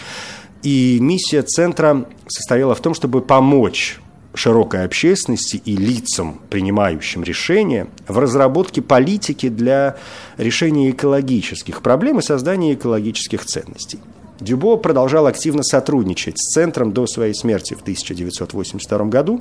И 0.62 0.98
миссия 1.00 1.42
Центра 1.42 2.06
состояла 2.28 2.74
в 2.74 2.80
том, 2.80 2.94
чтобы 2.94 3.20
помочь 3.20 3.98
широкой 4.34 4.84
общественности 4.84 5.62
и 5.64 5.76
лицам, 5.76 6.40
принимающим 6.50 7.22
решения, 7.22 7.86
в 8.08 8.18
разработке 8.18 8.82
политики 8.82 9.48
для 9.48 9.96
решения 10.36 10.90
экологических 10.90 11.82
проблем 11.82 12.18
и 12.18 12.22
создания 12.22 12.74
экологических 12.74 13.44
ценностей. 13.44 14.00
Дюбо 14.40 14.76
продолжал 14.76 15.26
активно 15.26 15.62
сотрудничать 15.62 16.38
с 16.38 16.52
Центром 16.52 16.92
до 16.92 17.06
своей 17.06 17.34
смерти 17.34 17.74
в 17.74 17.82
1982 17.82 19.04
году, 19.04 19.40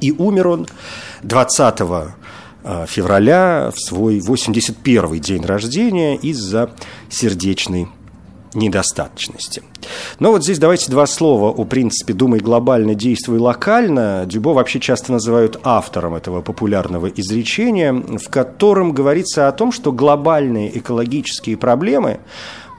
и 0.00 0.12
умер 0.12 0.48
он 0.48 0.66
20 1.24 1.80
э, 1.80 2.86
февраля 2.86 3.72
в 3.74 3.80
свой 3.80 4.20
81 4.20 5.20
день 5.20 5.44
рождения 5.44 6.16
из-за 6.16 6.70
сердечной 7.08 7.88
недостаточности. 8.54 9.62
Но 10.18 10.32
вот 10.32 10.42
здесь 10.42 10.58
давайте 10.58 10.90
два 10.90 11.06
слова 11.06 11.48
о 11.48 11.64
принципе 11.64 12.12
«думай 12.12 12.40
глобально, 12.40 12.94
действуй 12.94 13.38
локально». 13.38 14.24
Дюбо 14.26 14.50
вообще 14.50 14.80
часто 14.80 15.12
называют 15.12 15.60
автором 15.62 16.14
этого 16.14 16.42
популярного 16.42 17.06
изречения, 17.06 17.92
в 17.92 18.28
котором 18.28 18.92
говорится 18.92 19.48
о 19.48 19.52
том, 19.52 19.72
что 19.72 19.92
глобальные 19.92 20.76
экологические 20.78 21.56
проблемы 21.56 22.20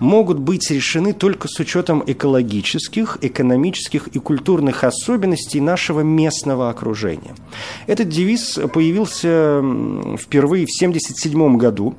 могут 0.01 0.39
быть 0.39 0.69
решены 0.71 1.13
только 1.13 1.47
с 1.47 1.59
учетом 1.59 2.03
экологических, 2.05 3.19
экономических 3.21 4.07
и 4.07 4.19
культурных 4.19 4.83
особенностей 4.83 5.61
нашего 5.61 6.01
местного 6.01 6.71
окружения. 6.71 7.35
Этот 7.85 8.09
девиз 8.09 8.59
появился 8.73 9.61
впервые 10.17 10.65
в 10.65 10.73
1977 10.75 11.57
году 11.57 11.95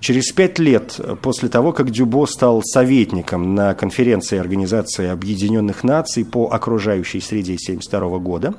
Через 0.00 0.30
пять 0.30 0.58
лет 0.58 1.00
после 1.22 1.48
того, 1.48 1.72
как 1.72 1.90
Дюбо 1.90 2.26
стал 2.26 2.62
советником 2.62 3.54
на 3.54 3.74
конференции 3.74 4.38
Организации 4.38 5.08
Объединенных 5.08 5.82
Наций 5.82 6.24
по 6.24 6.48
окружающей 6.48 7.20
среде 7.20 7.54
1972 7.54 8.18
года, 8.18 8.54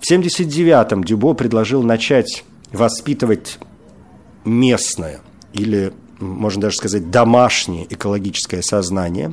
в 0.00 0.10
1979-м 0.10 1.04
Дюбо 1.04 1.34
предложил 1.34 1.82
начать 1.82 2.44
воспитывать 2.72 3.58
местное 4.44 5.20
или 5.52 5.92
можно 6.22 6.62
даже 6.62 6.76
сказать, 6.76 7.10
домашнее 7.10 7.86
экологическое 7.90 8.62
сознание. 8.62 9.32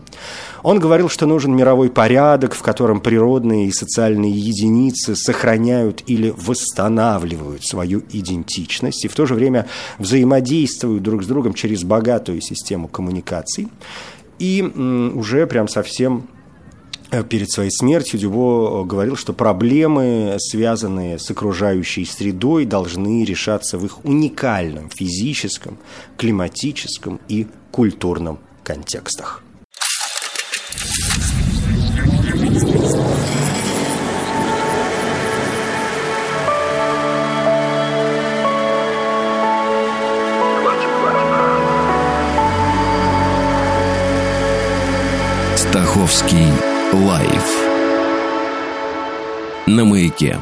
Он 0.63 0.79
говорил, 0.79 1.09
что 1.09 1.25
нужен 1.25 1.55
мировой 1.55 1.89
порядок, 1.89 2.53
в 2.53 2.61
котором 2.61 2.99
природные 2.99 3.67
и 3.67 3.71
социальные 3.71 4.31
единицы 4.31 5.15
сохраняют 5.15 6.03
или 6.07 6.33
восстанавливают 6.35 7.63
свою 7.65 8.01
идентичность 8.11 9.05
и 9.05 9.07
в 9.07 9.15
то 9.15 9.25
же 9.25 9.35
время 9.35 9.67
взаимодействуют 9.97 11.03
друг 11.03 11.23
с 11.23 11.27
другом 11.27 11.53
через 11.53 11.83
богатую 11.83 12.41
систему 12.41 12.87
коммуникаций. 12.87 13.67
И 14.39 14.61
уже 14.61 15.45
прям 15.47 15.67
совсем 15.67 16.27
перед 17.29 17.51
своей 17.51 17.71
смертью 17.71 18.19
Дюбо 18.19 18.83
э, 18.83 18.85
говорил, 18.85 19.15
что 19.15 19.33
проблемы, 19.33 20.35
связанные 20.39 21.17
с 21.17 21.29
окружающей 21.31 22.05
средой, 22.05 22.65
должны 22.65 23.23
решаться 23.23 23.77
в 23.77 23.85
их 23.85 24.05
уникальном 24.05 24.89
физическом, 24.89 25.77
климатическом 26.17 27.19
и 27.27 27.47
культурном 27.71 28.39
контекстах. 28.63 29.43
Стаховский 45.55 46.68
Live 46.91 47.67
на 49.67 49.85
маяке. 49.85 50.39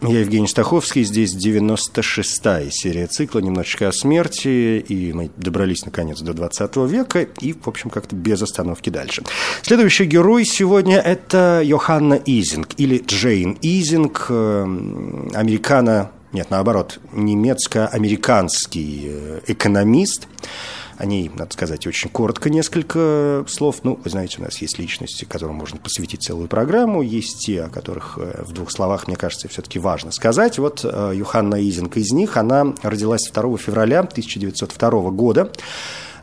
Я 0.00 0.18
Евгений 0.18 0.48
Стаховский, 0.48 1.04
здесь 1.04 1.36
96-я 1.36 2.70
серия 2.72 3.06
цикла 3.06 3.38
«Немножечко 3.38 3.86
о 3.88 3.92
смерти», 3.92 4.80
и 4.80 5.12
мы 5.12 5.30
добрались, 5.36 5.84
наконец, 5.84 6.20
до 6.20 6.34
20 6.34 6.76
века, 6.88 7.20
и, 7.20 7.52
в 7.52 7.68
общем, 7.68 7.90
как-то 7.90 8.16
без 8.16 8.42
остановки 8.42 8.90
дальше. 8.90 9.22
Следующий 9.62 10.06
герой 10.06 10.44
сегодня– 10.44 10.98
это 11.04 11.62
Йоханна 11.64 12.14
Изинг, 12.14 12.70
или 12.76 12.98
Джейн 12.98 13.56
Изинг, 13.62 14.26
э, 14.28 14.62
американо, 15.34 16.10
нет, 16.32 16.48
наоборот, 16.50 16.98
немецко-американский 17.12 19.02
э, 19.04 19.40
экономист– 19.46 20.26
о 21.02 21.04
ней, 21.04 21.28
надо 21.34 21.52
сказать, 21.52 21.84
очень 21.88 22.08
коротко 22.10 22.48
несколько 22.48 23.44
слов. 23.48 23.80
Ну, 23.82 23.98
вы 24.04 24.08
знаете, 24.08 24.36
у 24.38 24.42
нас 24.42 24.58
есть 24.58 24.78
личности, 24.78 25.24
которым 25.24 25.56
можно 25.56 25.78
посвятить 25.78 26.22
целую 26.22 26.46
программу. 26.46 27.02
Есть 27.02 27.40
те, 27.44 27.64
о 27.64 27.68
которых 27.68 28.18
э, 28.18 28.44
в 28.44 28.52
двух 28.52 28.70
словах, 28.70 29.08
мне 29.08 29.16
кажется, 29.16 29.48
все-таки 29.48 29.80
важно 29.80 30.12
сказать. 30.12 30.60
Вот 30.60 30.82
э, 30.84 31.12
Юханна 31.16 31.60
Изинг 31.60 31.96
из 31.96 32.12
них, 32.12 32.36
она 32.36 32.72
родилась 32.82 33.28
2 33.28 33.56
февраля 33.58 34.00
1902 34.00 35.10
года 35.10 35.50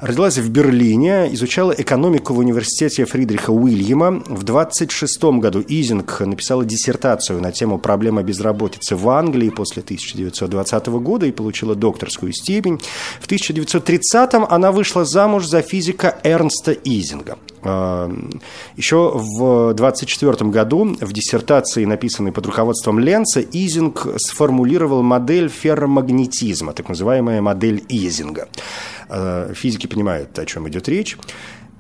Родилась 0.02 0.38
в 0.38 0.50
Берлине, 0.50 1.28
изучала 1.34 1.74
экономику 1.74 2.34
в 2.34 2.38
университете 2.38 3.04
Фридриха 3.04 3.52
Уильяма. 3.52 4.24
В 4.28 4.44
26 4.44 5.24
году 5.42 5.60
Изинг 5.60 6.22
написала 6.22 6.64
диссертацию 6.64 7.42
на 7.42 7.52
тему 7.52 7.80
проблемы 7.80 8.24
безработицы 8.24 8.96
в 8.96 9.10
Англии 9.10 9.50
после 9.50 9.82
1920 9.82 10.88
года 10.88 11.26
и 11.26 11.34
получила 11.34 11.76
докторскую 11.76 12.32
степень. 12.32 12.80
В 13.20 13.26
1930 13.26 14.36
она 14.50 14.72
вышла 14.72 15.04
замуж 15.04 15.46
за 15.46 15.62
физика 15.62 16.18
Эрнста 16.24 16.72
Изинга. 16.72 17.38
А, 17.64 18.12
Еще 18.78 19.12
в 19.14 19.72
1924 19.72 20.50
году 20.50 20.96
в 21.00 21.14
диссертации, 21.14 21.86
написанной 21.86 22.32
под 22.32 22.46
руководством 22.46 23.00
Ленца, 23.00 23.42
Изинг 23.42 24.08
сформулировал 24.18 25.04
модель 25.04 25.50
ферромагнетизма, 25.50 26.74
так 26.74 26.90
называемая 26.90 27.42
модель 27.42 27.84
Изинга. 27.90 28.48
А, 29.10 29.54
физики 29.54 29.88
понимают, 29.88 30.38
о 30.40 30.46
чем 30.46 30.68
идет 30.70 30.88
речь. 30.88 31.18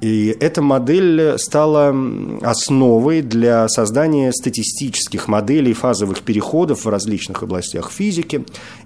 И 0.01 0.35
эта 0.39 0.61
модель 0.61 1.37
стала 1.37 1.93
основой 2.41 3.21
для 3.21 3.67
создания 3.67 4.31
статистических 4.31 5.27
моделей 5.27 5.73
фазовых 5.73 6.21
переходов 6.21 6.85
в 6.85 6.89
различных 6.89 7.43
областях 7.43 7.91
физики. 7.91 8.45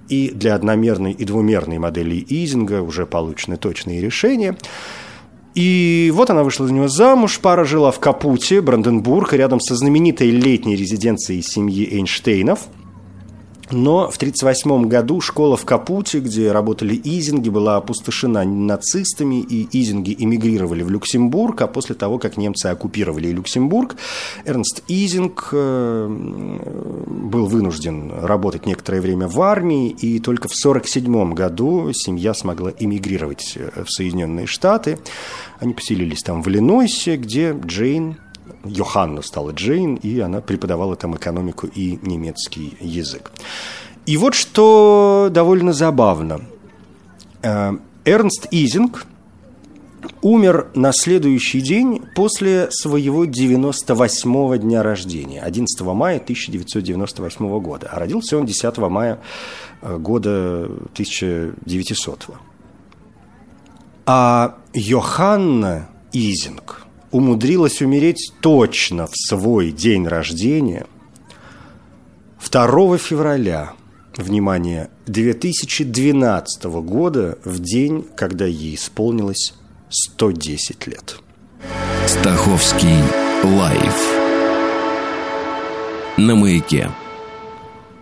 И 0.10 0.32
для 0.32 0.56
одномерной 0.56 1.12
и 1.12 1.24
двумерной 1.24 1.78
моделей 1.78 2.26
Изинга 2.28 2.82
уже 2.82 3.06
получены 3.06 3.58
точные 3.58 4.02
решения. 4.02 4.58
И 5.56 6.12
вот 6.14 6.30
она 6.30 6.44
вышла 6.44 6.68
за 6.68 6.74
него 6.74 6.88
замуж, 6.88 7.40
пара 7.40 7.64
жила 7.64 7.92
в 7.92 8.00
Капуте, 8.00 8.62
Бранденбург, 8.62 9.34
рядом 9.34 9.60
со 9.60 9.76
знаменитой 9.76 10.32
летней 10.32 10.76
резиденцией 10.76 11.42
семьи 11.42 11.88
Эйнштейнов– 11.92 12.62
но 13.74 14.10
в 14.10 14.16
1938 14.18 14.88
году 14.88 15.20
школа 15.22 15.58
в 15.58 15.66
Капуте, 15.66 16.20
где 16.20 16.52
работали 16.52 16.96
изинги, 16.96 17.50
была 17.50 17.78
опустошена 17.78 18.44
нацистами, 18.44 19.42
и 19.42 19.68
изинги 19.72 20.16
эмигрировали 20.18 20.84
в 20.84 20.90
Люксембург, 20.90 21.62
а 21.62 21.68
после 21.68 21.96
того, 21.96 22.20
как 22.20 22.38
немцы 22.38 22.68
оккупировали 22.68 23.30
Люксембург, 23.30 23.96
Эрнст 24.46 24.84
Изинг 24.88 25.50
э, 25.52 26.08
был 26.08 27.48
вынужден 27.48 28.12
работать 28.22 28.66
некоторое 28.66 29.02
время 29.02 29.28
в 29.28 29.42
армии, 29.42 29.90
и 29.90 30.20
только 30.20 30.48
в 30.48 30.54
1947 30.54 31.34
году 31.34 31.92
семья 31.94 32.34
смогла 32.34 32.72
эмигрировать 32.78 33.58
в 33.76 33.90
Соединенные 33.90 34.46
Штаты. 34.46 35.00
Они 35.60 35.74
поселились 35.74 36.22
там 36.22 36.44
в 36.44 36.48
Иллинойсе, 36.48 37.18
где 37.18 37.52
Джейн 37.66 38.18
Йоханна 38.66 39.22
стала 39.22 39.52
Джейн, 39.52 39.96
и 39.96 40.20
она 40.20 40.42
преподавала 40.42 40.96
там 40.96 41.16
экономику 41.16 41.68
и 41.68 42.00
немецкий 42.02 42.78
язык. 42.80 43.32
И 44.06 44.18
вот 44.18 44.34
что 44.34 45.30
довольно 45.32 45.74
забавно. 45.74 46.42
Э, 47.42 47.74
Эрнст 48.06 48.48
Изинг 48.52 49.06
умер 50.22 50.68
на 50.76 50.92
следующий 50.92 51.62
день 51.62 52.04
после 52.16 52.70
своего 52.72 53.26
98-го 53.26 54.56
дня 54.56 54.84
рождения, 54.84 55.42
11 55.42 55.82
мая 55.82 56.18
1998 56.18 57.60
года. 57.60 57.90
А 57.92 58.00
родился 58.00 58.38
он 58.38 58.46
10 58.46 58.78
мая 58.78 59.20
э, 59.82 59.98
года 59.98 60.66
1900 60.94 62.26
-го. 62.28 62.36
А 64.06 64.58
Йоханна 64.74 65.88
Изинг 66.12 66.83
умудрилась 67.14 67.82
умереть 67.82 68.34
точно 68.42 69.08
в 69.08 69.16
свой 69.16 69.72
день 69.72 70.06
рождения 70.06 70.88
2 72.52 72.98
февраля, 72.98 73.74
внимание, 74.18 74.90
2012 75.06 76.64
года, 76.66 77.38
в 77.46 77.60
день, 77.60 78.06
когда 78.16 78.46
ей 78.46 78.76
исполнилось 78.76 79.54
110 79.90 80.88
лет. 80.88 81.20
Стаховский 82.08 82.98
лайф 83.44 84.24
на 86.18 86.36
маяке. 86.36 86.90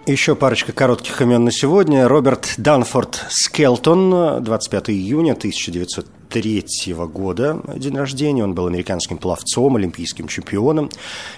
Еще 0.06 0.36
парочка 0.36 0.72
коротких 0.72 1.22
имен 1.22 1.44
на 1.44 1.52
сегодня. 1.52 2.08
Роберт 2.08 2.56
Данфорд 2.58 3.26
Скелтон, 3.30 4.44
25 4.44 4.90
июня 4.90 5.34
1900 5.34 6.08
1993 6.32 6.94
года 7.08 7.62
день 7.76 7.96
рождения. 7.98 8.44
Он 8.44 8.54
был 8.54 8.68
американским 8.68 9.18
пловцом, 9.18 9.76
олимпийским 9.76 10.28
чемпионом 10.28 10.90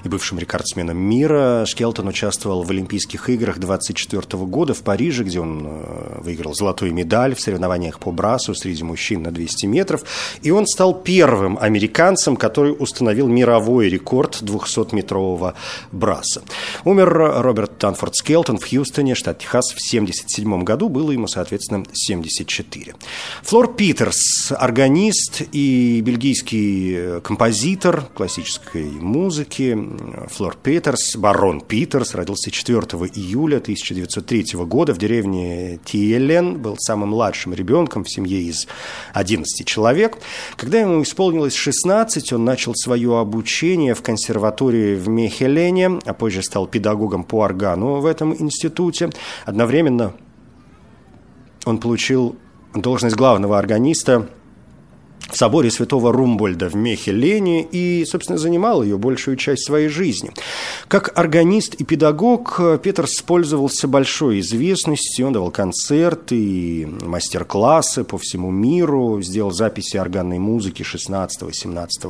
и 0.04 0.10
бывшим 0.10 0.40
рекордсменом 0.40 0.98
мира. 0.98 1.66
Шкелтон 1.66 2.08
участвовал 2.08 2.64
в 2.64 2.70
Олимпийских 2.70 3.30
играх 3.30 3.58
24 3.58 4.22
года 4.46 4.74
в 4.74 4.84
Париже, 4.84 5.24
где 5.24 5.40
он 5.40 5.66
э, 5.66 6.22
выиграл 6.22 6.54
золотую 6.54 6.94
медаль 6.94 7.36
в 7.36 7.42
соревнованиях 7.42 8.00
по 8.00 8.12
брасу 8.12 8.54
среди 8.54 8.84
мужчин 8.84 9.24
на 9.24 9.32
200 9.32 9.66
метров. 9.66 10.04
И 10.42 10.52
он 10.52 10.68
стал 10.68 10.94
первым 10.94 11.58
американцем, 11.60 12.36
который 12.36 12.76
установил 12.78 13.28
мировой 13.28 13.90
рекорд 13.90 14.42
200-метрового 14.42 15.56
браса. 15.92 16.44
Умер 16.86 17.42
Роберт 17.42 17.78
Танфорд 17.78 18.16
Скелтон 18.16 18.58
в 18.58 18.70
Хьюстоне, 18.70 19.16
штат 19.16 19.40
Техас, 19.40 19.72
в 19.72 19.78
1977 19.78 20.64
году. 20.64 20.90
Было 20.90 21.12
ему, 21.12 21.28
соответственно, 21.28 21.84
74. 21.92 22.96
Флор 23.44 23.74
Питерс, 23.74 24.52
организатор 24.52 24.83
органист 24.84 25.44
и 25.54 26.02
бельгийский 26.02 26.94
э, 26.94 27.22
композитор 27.22 28.04
классической 28.14 28.92
музыки 28.92 29.78
Флор 30.28 30.58
Питерс, 30.62 31.16
барон 31.16 31.62
Питерс, 31.62 32.14
родился 32.16 32.52
4 32.52 32.80
июля 33.16 33.60
1903 33.60 34.46
года 34.66 34.94
в 34.94 34.98
деревне 34.98 35.80
Тиелен, 35.86 36.58
был 36.58 36.76
самым 36.78 37.10
младшим 37.10 37.54
ребенком 37.54 38.04
в 38.04 38.12
семье 38.12 38.42
из 38.42 38.68
11 39.14 39.66
человек. 39.66 40.18
Когда 40.58 40.82
ему 40.82 41.02
исполнилось 41.02 41.54
16, 41.54 42.34
он 42.34 42.44
начал 42.44 42.76
свое 42.76 43.20
обучение 43.20 43.94
в 43.94 44.02
консерватории 44.02 44.96
в 44.96 45.08
Мехелене, 45.08 46.02
а 46.06 46.14
позже 46.14 46.44
стал 46.44 46.68
педагогом 46.68 47.24
по 47.24 47.38
органу 47.38 48.02
в 48.02 48.06
этом 48.06 48.36
институте. 48.36 49.12
Одновременно 49.46 50.14
он 51.64 51.78
получил 51.78 52.36
должность 52.76 53.16
главного 53.16 53.58
органиста 53.58 54.28
в 55.30 55.38
соборе 55.38 55.72
святого 55.72 56.12
Румбольда 56.12 56.70
в 56.70 56.76
Мехелене 56.76 57.64
и, 57.64 58.06
собственно, 58.06 58.38
занимал 58.38 58.84
ее 58.84 58.98
большую 58.98 59.38
часть 59.38 59.66
своей 59.66 59.88
жизни. 59.88 60.32
Как 60.88 61.18
органист 61.18 61.76
и 61.76 61.84
педагог 61.84 62.60
Петерс 62.84 63.22
пользовался 63.22 63.88
большой 63.88 64.42
известностью. 64.42 65.28
Он 65.28 65.34
давал 65.34 65.52
концерты 65.52 66.36
и 66.36 66.86
мастер-классы 66.86 68.04
по 68.04 68.18
всему 68.18 68.52
миру, 68.52 69.22
сделал 69.22 69.52
записи 69.52 69.98
органной 69.98 70.40
музыки 70.40 70.84
16, 70.84 71.56
17 71.56 72.04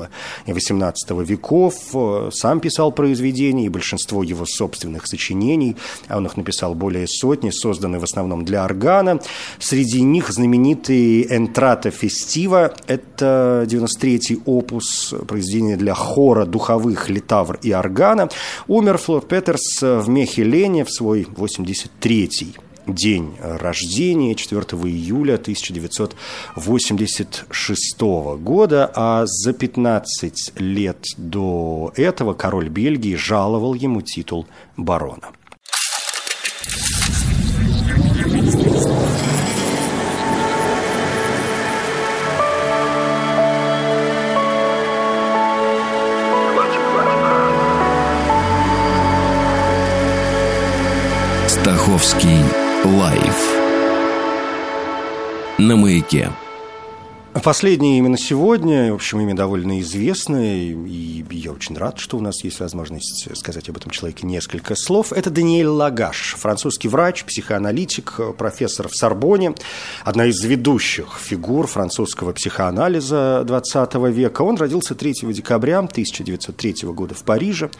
и 0.47 0.54
18 0.54 1.12
веков, 1.12 1.76
сам 2.32 2.60
писал 2.60 2.91
произведения 2.91 3.65
и 3.65 3.69
большинство 3.69 4.23
его 4.23 4.45
собственных 4.45 5.08
сочинений, 5.08 5.76
а 6.08 6.17
он 6.17 6.26
их 6.26 6.36
написал 6.36 6.76
более 6.76 7.08
сотни, 7.08 7.52
созданы 7.52 7.99
в 7.99 8.04
основном 8.04 8.43
для 8.43 8.65
органа. 8.65 9.19
Среди 9.60 10.02
них 10.02 10.30
знаменитый 10.30 11.23
«Энтрата 11.30 11.91
фестива»– 11.91 12.73
это 12.88 13.03
это 13.04 13.66
93-й 13.68 14.42
опус 14.46 15.13
произведения 15.28 15.76
для 15.78 15.94
хора 15.94 16.46
духовых 16.46 17.10
литавр 17.10 17.60
и 17.62 17.72
органа. 17.72 18.30
Умер 18.68 18.98
Флор 18.98 19.24
Петерс 19.26 19.82
в 19.82 20.10
Мехелене 20.10 20.86
в 20.86 20.92
свой 20.92 21.24
83-й 21.24 22.56
день 22.88 23.36
рождения, 23.42 24.36
4 24.36 24.62
июля 24.62 25.36
1986 25.36 28.02
года, 28.02 28.92
а 28.94 29.24
за 29.26 29.54
15 29.54 30.60
лет 30.60 30.98
до 31.18 31.94
этого 31.96 32.34
король 32.34 32.68
Бельгии 32.70 33.16
жаловал 33.16 33.74
ему 33.74 34.02
титул 34.02 34.46
барона. 34.76 35.32
Стаховский 52.04 52.44
лайф 52.84 53.38
на 55.58 55.78
маяке. 55.78 56.30
Последнее 57.41 57.98
именно 57.98 58.17
сегодня, 58.17 58.91
в 58.91 58.96
общем, 58.96 59.19
имя 59.19 59.36
довольно 59.36 59.82
известное, 59.82 60.56
и 60.56 61.26
я 61.32 61.52
очень 61.52 61.76
рад, 61.76 61.98
что 61.98 62.17
у 62.17 62.22
нас 62.22 62.43
есть 62.43 62.60
возможность 62.60 63.28
сказать 63.36 63.67
об 63.69 63.78
этом 63.78 63.89
человеке 63.89 64.28
несколько 64.28 64.76
слов. 64.76 65.12
Это 65.12 65.32
Даниэль 65.32 65.65
Лагаш, 65.65 66.36
французский 66.38 66.89
врач, 66.89 67.24
психоаналитик, 67.26 68.19
профессор 68.38 68.88
в 68.88 68.96
Сорбоне, 68.96 69.56
одна 70.06 70.28
из 70.28 70.43
ведущих 70.43 71.17
фигур 71.19 71.65
французского 71.65 72.34
психоанализа 72.34 73.43
XX 73.48 74.12
века. 74.12 74.43
Он 74.43 74.56
родился 74.56 74.93
3 74.93 75.13
декабря 75.34 75.80
1903 75.80 76.88
года 76.89 77.15
в 77.15 77.24
Париже, 77.24 77.72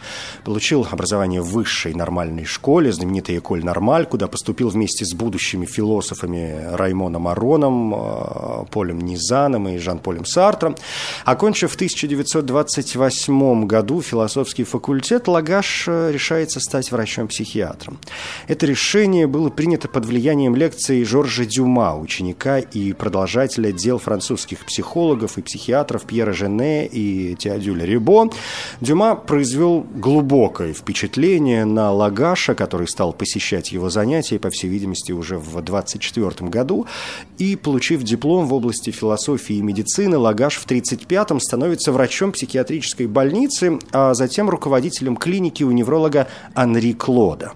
получил 0.44 0.84
образование 0.90 1.40
в 1.40 1.50
высшей 1.50 1.94
нормальной 1.94 2.44
школе, 2.44 2.92
знаменитой 2.92 3.38
Эколь 3.38 3.64
Нормаль, 3.64 4.06
куда 4.06 4.26
поступил 4.26 4.68
вместе 4.68 5.04
с 5.04 5.14
будущими 5.14 5.64
философами 5.64 6.74
Раймоном 6.74 7.28
Ароном, 7.28 7.94
э, 7.94 8.64
Полем 8.72 9.00
Низа, 9.00 9.43
Кананом 9.44 9.68
и 9.68 9.78
Жан-Полем 9.78 10.24
Сартром. 10.24 10.74
Окончив 11.26 11.70
в 11.70 11.74
1928 11.74 13.66
году 13.66 14.00
философский 14.00 14.64
факультет, 14.64 15.28
Лагаш 15.28 15.84
э, 15.86 16.10
решается 16.12 16.60
стать 16.60 16.90
врачом-психиатром. 16.90 17.98
Это 18.48 18.64
решение 18.64 19.26
было 19.26 19.50
принято 19.50 19.86
под 19.88 20.06
влиянием 20.06 20.56
лекций 20.56 21.04
Жоржа 21.04 21.44
Дюма, 21.44 21.94
ученика 21.94 22.58
и 22.58 22.94
продолжателя 22.94 23.70
дел 23.70 23.98
французских 23.98 24.64
психологов 24.64 25.36
и 25.36 25.42
психиатров 25.42 26.04
Пьера 26.04 26.32
Жене 26.32 26.86
и 26.86 27.34
Теодюля 27.34 27.84
Рибо. 27.84 28.30
Дюма 28.80 29.14
произвел 29.14 29.86
глубокое 29.94 30.72
впечатление 30.72 31.66
на 31.66 31.92
Лагаша, 31.92 32.54
который 32.54 32.88
стал 32.88 33.12
посещать 33.12 33.72
его 33.72 33.90
занятия, 33.90 34.38
по 34.38 34.48
всей 34.48 34.68
видимости, 34.68 35.12
уже 35.12 35.36
в 35.36 35.58
1924 35.58 36.48
году, 36.48 36.86
и, 37.36 37.56
получив 37.56 38.02
диплом 38.02 38.46
в 38.46 38.54
области 38.54 38.90
философии, 38.90 39.33
философии 39.36 39.56
и 39.56 39.62
медицины 39.62 40.18
Лагаш 40.18 40.56
в 40.56 40.66
1935-м 40.66 41.40
становится 41.40 41.92
врачом 41.92 42.32
психиатрической 42.32 43.06
больницы, 43.06 43.78
а 43.92 44.14
затем 44.14 44.48
руководителем 44.48 45.16
клиники 45.16 45.62
у 45.62 45.70
невролога 45.70 46.28
Анри 46.54 46.92
Клода. 46.92 47.52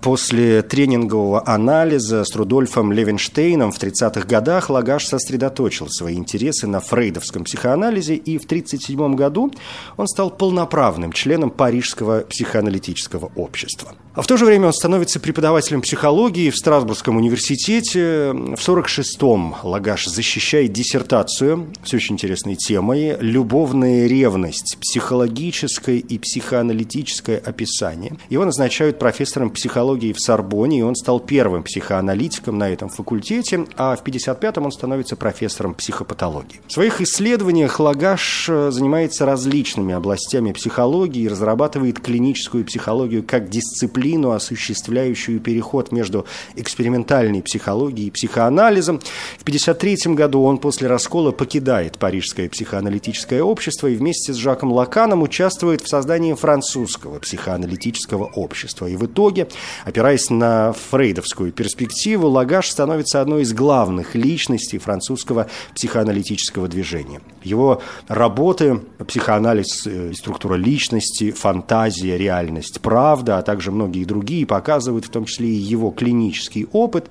После 0.00 0.62
тренингового 0.62 1.48
анализа 1.48 2.24
с 2.24 2.34
Рудольфом 2.34 2.90
Левенштейном 2.90 3.70
в 3.70 3.80
30-х 3.80 4.26
годах 4.26 4.68
Лагаш 4.68 5.06
сосредоточил 5.06 5.88
свои 5.88 6.16
интересы 6.16 6.66
на 6.66 6.80
фрейдовском 6.80 7.44
психоанализе, 7.44 8.16
и 8.16 8.36
в 8.38 8.44
1937 8.44 9.14
году 9.14 9.52
он 9.96 10.08
стал 10.08 10.30
полноправным 10.30 11.12
членом 11.12 11.50
Парижского 11.50 12.22
психоаналитического 12.28 13.30
общества. 13.36 13.92
А 14.14 14.20
в 14.20 14.26
то 14.26 14.36
же 14.36 14.44
время 14.44 14.66
он 14.66 14.74
становится 14.74 15.20
преподавателем 15.20 15.80
психологии 15.80 16.50
в 16.50 16.56
Страсбургском 16.56 17.16
университете. 17.16 18.32
В 18.32 18.56
46-м 18.56 19.54
Лагаш 19.62 20.04
защищает 20.04 20.70
диссертацию 20.70 21.68
с 21.82 21.94
очень 21.94 22.16
интересной 22.16 22.56
темой 22.56 23.16
«Любовная 23.20 24.06
ревность. 24.06 24.76
Психологическое 24.78 25.96
и 25.96 26.18
психоаналитическое 26.18 27.38
описание». 27.38 28.18
Его 28.28 28.44
назначают 28.44 28.98
профессором 28.98 29.48
психологии 29.48 30.12
в 30.12 30.20
Сорбоне, 30.20 30.80
и 30.80 30.82
он 30.82 30.94
стал 30.94 31.18
первым 31.18 31.62
психоаналитиком 31.62 32.58
на 32.58 32.68
этом 32.68 32.90
факультете, 32.90 33.64
а 33.78 33.96
в 33.96 34.02
55-м 34.02 34.66
он 34.66 34.72
становится 34.72 35.16
профессором 35.16 35.72
психопатологии. 35.72 36.60
В 36.66 36.72
своих 36.72 37.00
исследованиях 37.00 37.80
Лагаш 37.80 38.44
занимается 38.68 39.24
различными 39.24 39.94
областями 39.94 40.52
психологии 40.52 41.22
и 41.22 41.28
разрабатывает 41.28 41.98
клиническую 41.98 42.66
психологию 42.66 43.24
как 43.26 43.48
дисциплину 43.48 44.01
дисциплину, 44.02 44.32
осуществляющую 44.32 45.40
переход 45.40 45.92
между 45.92 46.26
экспериментальной 46.56 47.42
психологией 47.42 48.08
и 48.08 48.10
психоанализом. 48.10 48.98
В 49.38 49.42
1953 49.42 50.14
году 50.14 50.42
он 50.42 50.58
после 50.58 50.88
раскола 50.88 51.32
покидает 51.32 51.98
Парижское 51.98 52.48
психоаналитическое 52.48 53.42
общество 53.42 53.86
и 53.86 53.94
вместе 53.94 54.32
с 54.32 54.36
Жаком 54.36 54.72
Лаканом 54.72 55.22
участвует 55.22 55.82
в 55.82 55.88
создании 55.88 56.34
французского 56.34 57.18
психоаналитического 57.20 58.24
общества. 58.24 58.86
И 58.86 58.96
в 58.96 59.06
итоге, 59.06 59.48
опираясь 59.84 60.30
на 60.30 60.72
фрейдовскую 60.72 61.52
перспективу, 61.52 62.28
Лагаш 62.28 62.70
становится 62.70 63.20
одной 63.20 63.42
из 63.42 63.52
главных 63.52 64.14
личностей 64.14 64.78
французского 64.78 65.48
психоаналитического 65.74 66.68
движения. 66.68 67.20
Его 67.44 67.82
работы 68.08 68.80
«Психоанализ 69.06 69.86
и 69.86 69.90
э, 69.90 70.12
структура 70.14 70.54
личности», 70.54 71.30
«Фантазия, 71.30 72.16
реальность, 72.16 72.80
правда», 72.80 73.38
а 73.38 73.42
также 73.42 73.70
многие 73.70 73.91
другие 74.04 74.46
показывают 74.46 75.04
в 75.04 75.10
том 75.10 75.24
числе 75.24 75.48
и 75.48 75.54
его 75.54 75.90
клинический 75.90 76.66
опыт. 76.72 77.08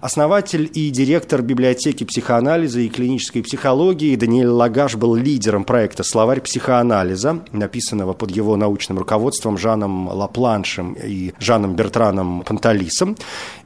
Основатель 0.00 0.70
и 0.72 0.90
директор 0.90 1.42
библиотеки 1.42 2.04
психоанализа 2.04 2.80
и 2.80 2.88
клинической 2.88 3.42
психологии 3.42 4.16
Даниэль 4.16 4.48
Лагаш 4.48 4.96
был 4.96 5.14
лидером 5.14 5.64
проекта 5.64 6.02
«Словарь 6.02 6.40
психоанализа», 6.40 7.40
написанного 7.52 8.12
под 8.12 8.30
его 8.30 8.56
научным 8.56 8.98
руководством 8.98 9.58
Жаном 9.58 10.08
Лапланшем 10.08 10.94
и 10.94 11.32
Жаном 11.38 11.74
Бертраном 11.74 12.42
Панталисом. 12.42 13.16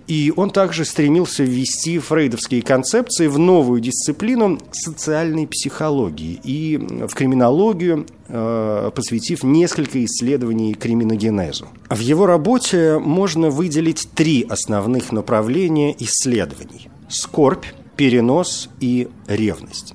И 0.06 0.32
он 0.36 0.50
также 0.50 0.84
стремился 0.84 1.44
ввести 1.44 1.98
фрейдовские 1.98 2.62
концепции 2.62 3.26
в 3.26 3.38
новую 3.38 3.80
дисциплину 3.80 4.60
социальной 4.70 5.46
психологии 5.46 6.38
и 6.44 6.76
в 6.76 7.14
криминологию, 7.14 8.06
э, 8.28 8.90
посвятив 8.94 9.42
несколько 9.42 10.04
исследований 10.04 10.74
криминогенезу. 10.74 11.68
В 11.88 11.98
его 11.98 12.26
работе 12.26 12.98
можно 12.98 13.48
выделить 13.48 14.08
три 14.14 14.46
основных 14.48 15.10
направления 15.10 15.94
исследований– 15.98 16.88
скорбь, 17.08 17.64
перенос 17.96 18.68
и 18.80 19.08
ревность. 19.26 19.94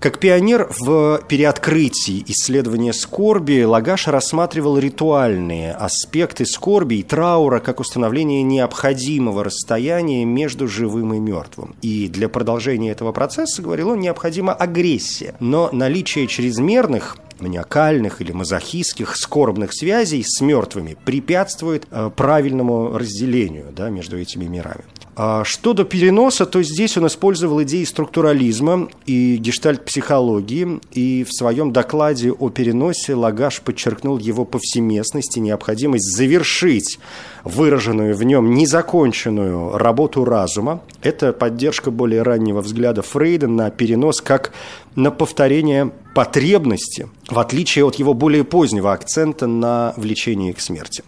Как 0.00 0.18
пионер 0.18 0.66
в 0.78 1.20
переоткрытии 1.28 2.24
исследования 2.28 2.94
скорби 2.94 3.64
Лагаш 3.64 4.08
рассматривал 4.08 4.78
ритуальные 4.78 5.74
аспекты 5.74 6.46
скорби 6.46 6.94
и 6.94 7.02
траура 7.02 7.60
как 7.60 7.80
установление 7.80 8.42
необходимого 8.42 9.44
расстояния 9.44 10.24
между 10.24 10.68
живым 10.68 11.12
и 11.12 11.18
мертвым. 11.18 11.76
И 11.82 12.08
для 12.08 12.30
продолжения 12.30 12.92
этого 12.92 13.12
процесса, 13.12 13.60
говорил 13.60 13.90
он, 13.90 14.00
необходима 14.00 14.54
агрессия. 14.54 15.34
Но 15.38 15.68
наличие 15.70 16.26
чрезмерных 16.28 17.18
маниакальных 17.38 18.22
или 18.22 18.32
мазохистских 18.32 19.14
скорбных 19.18 19.74
связей 19.74 20.22
с 20.24 20.40
мертвыми 20.40 20.96
препятствует 21.04 21.86
э, 21.90 22.10
правильному 22.16 22.96
разделению 22.96 23.66
да, 23.76 23.90
между 23.90 24.18
этими 24.18 24.46
мирами. 24.46 24.84
А 25.16 25.44
что 25.44 25.72
до 25.72 25.84
переноса, 25.84 26.46
то 26.46 26.62
здесь 26.62 26.96
он 26.96 27.06
использовал 27.06 27.62
идеи 27.62 27.84
структурализма 27.84 28.88
и 29.06 29.36
гештальт-психологии, 29.36 30.80
и 30.92 31.24
в 31.24 31.32
своем 31.32 31.72
докладе 31.72 32.32
о 32.32 32.48
переносе 32.48 33.14
Лагаш 33.14 33.60
подчеркнул 33.60 34.18
его 34.18 34.44
повсеместность 34.44 35.36
и 35.36 35.40
необходимость 35.40 36.16
завершить 36.16 36.98
выраженную 37.44 38.14
в 38.14 38.22
нем 38.22 38.54
незаконченную 38.54 39.76
работу 39.78 40.24
разума. 40.24 40.82
Это 41.02 41.32
поддержка 41.32 41.90
более 41.90 42.22
раннего 42.22 42.60
взгляда 42.60 43.02
Фрейда 43.02 43.48
на 43.48 43.70
перенос 43.70 44.20
как 44.20 44.52
на 44.94 45.10
повторение 45.10 45.92
потребности, 46.14 47.08
в 47.28 47.38
отличие 47.38 47.84
от 47.84 47.94
его 47.96 48.14
более 48.14 48.44
позднего 48.44 48.92
акцента 48.92 49.46
на 49.46 49.94
влечение 49.96 50.52
к 50.52 50.60
смерти. 50.60 51.04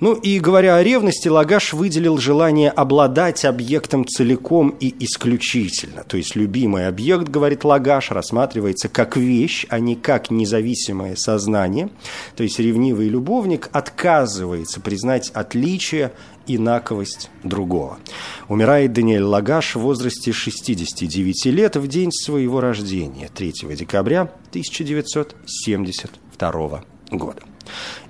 Ну 0.00 0.14
и 0.14 0.38
говоря 0.38 0.76
о 0.76 0.82
ревности, 0.84 1.26
Лагаш 1.26 1.72
выделил 1.72 2.18
желание 2.18 2.70
обладать 2.70 3.44
объектом 3.44 4.06
целиком 4.06 4.76
и 4.78 4.94
исключительно. 5.04 6.04
То 6.04 6.16
есть 6.16 6.36
любимый 6.36 6.86
объект, 6.86 7.28
говорит 7.28 7.64
Лагаш, 7.64 8.12
рассматривается 8.12 8.88
как 8.88 9.16
вещь, 9.16 9.66
а 9.68 9.80
не 9.80 9.96
как 9.96 10.30
независимое 10.30 11.16
сознание. 11.16 11.90
То 12.36 12.44
есть 12.44 12.60
ревнивый 12.60 13.08
любовник 13.08 13.70
отказывается 13.72 14.80
признать 14.80 15.30
отличие 15.34 16.12
инаковость 16.48 17.30
другого. 17.44 18.00
Умирает 18.48 18.92
Даниэль 18.92 19.22
Лагаш 19.22 19.76
в 19.76 19.80
возрасте 19.80 20.32
69 20.32 21.46
лет 21.46 21.76
в 21.76 21.86
день 21.86 22.10
своего 22.10 22.60
рождения, 22.60 23.30
3 23.32 23.52
декабря 23.76 24.22
1972 24.50 26.82
года. 27.10 27.42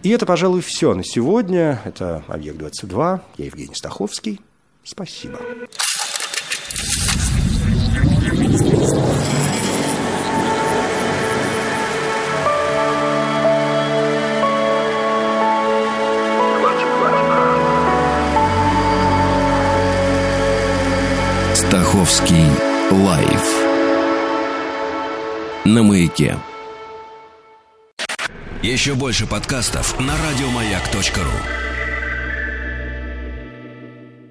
И 0.03 0.11
это, 0.11 0.27
пожалуй, 0.27 0.61
все 0.63 0.95
на 0.95 1.05
сегодня. 1.05 1.81
Это 1.85 2.25
«Объект-22». 2.29 3.21
Я 3.39 3.45
Евгений 3.45 3.75
Стаховский. 3.75 4.41
Спасибо. 4.85 5.41
Стаховский 22.09 22.47
лайф 22.91 23.43
на 25.67 25.83
маяке. 25.83 26.39
Еще 28.63 28.95
больше 28.95 29.27
подкастов 29.27 30.01
на 30.01 30.15
радиомаяк.ру. 30.17 31.58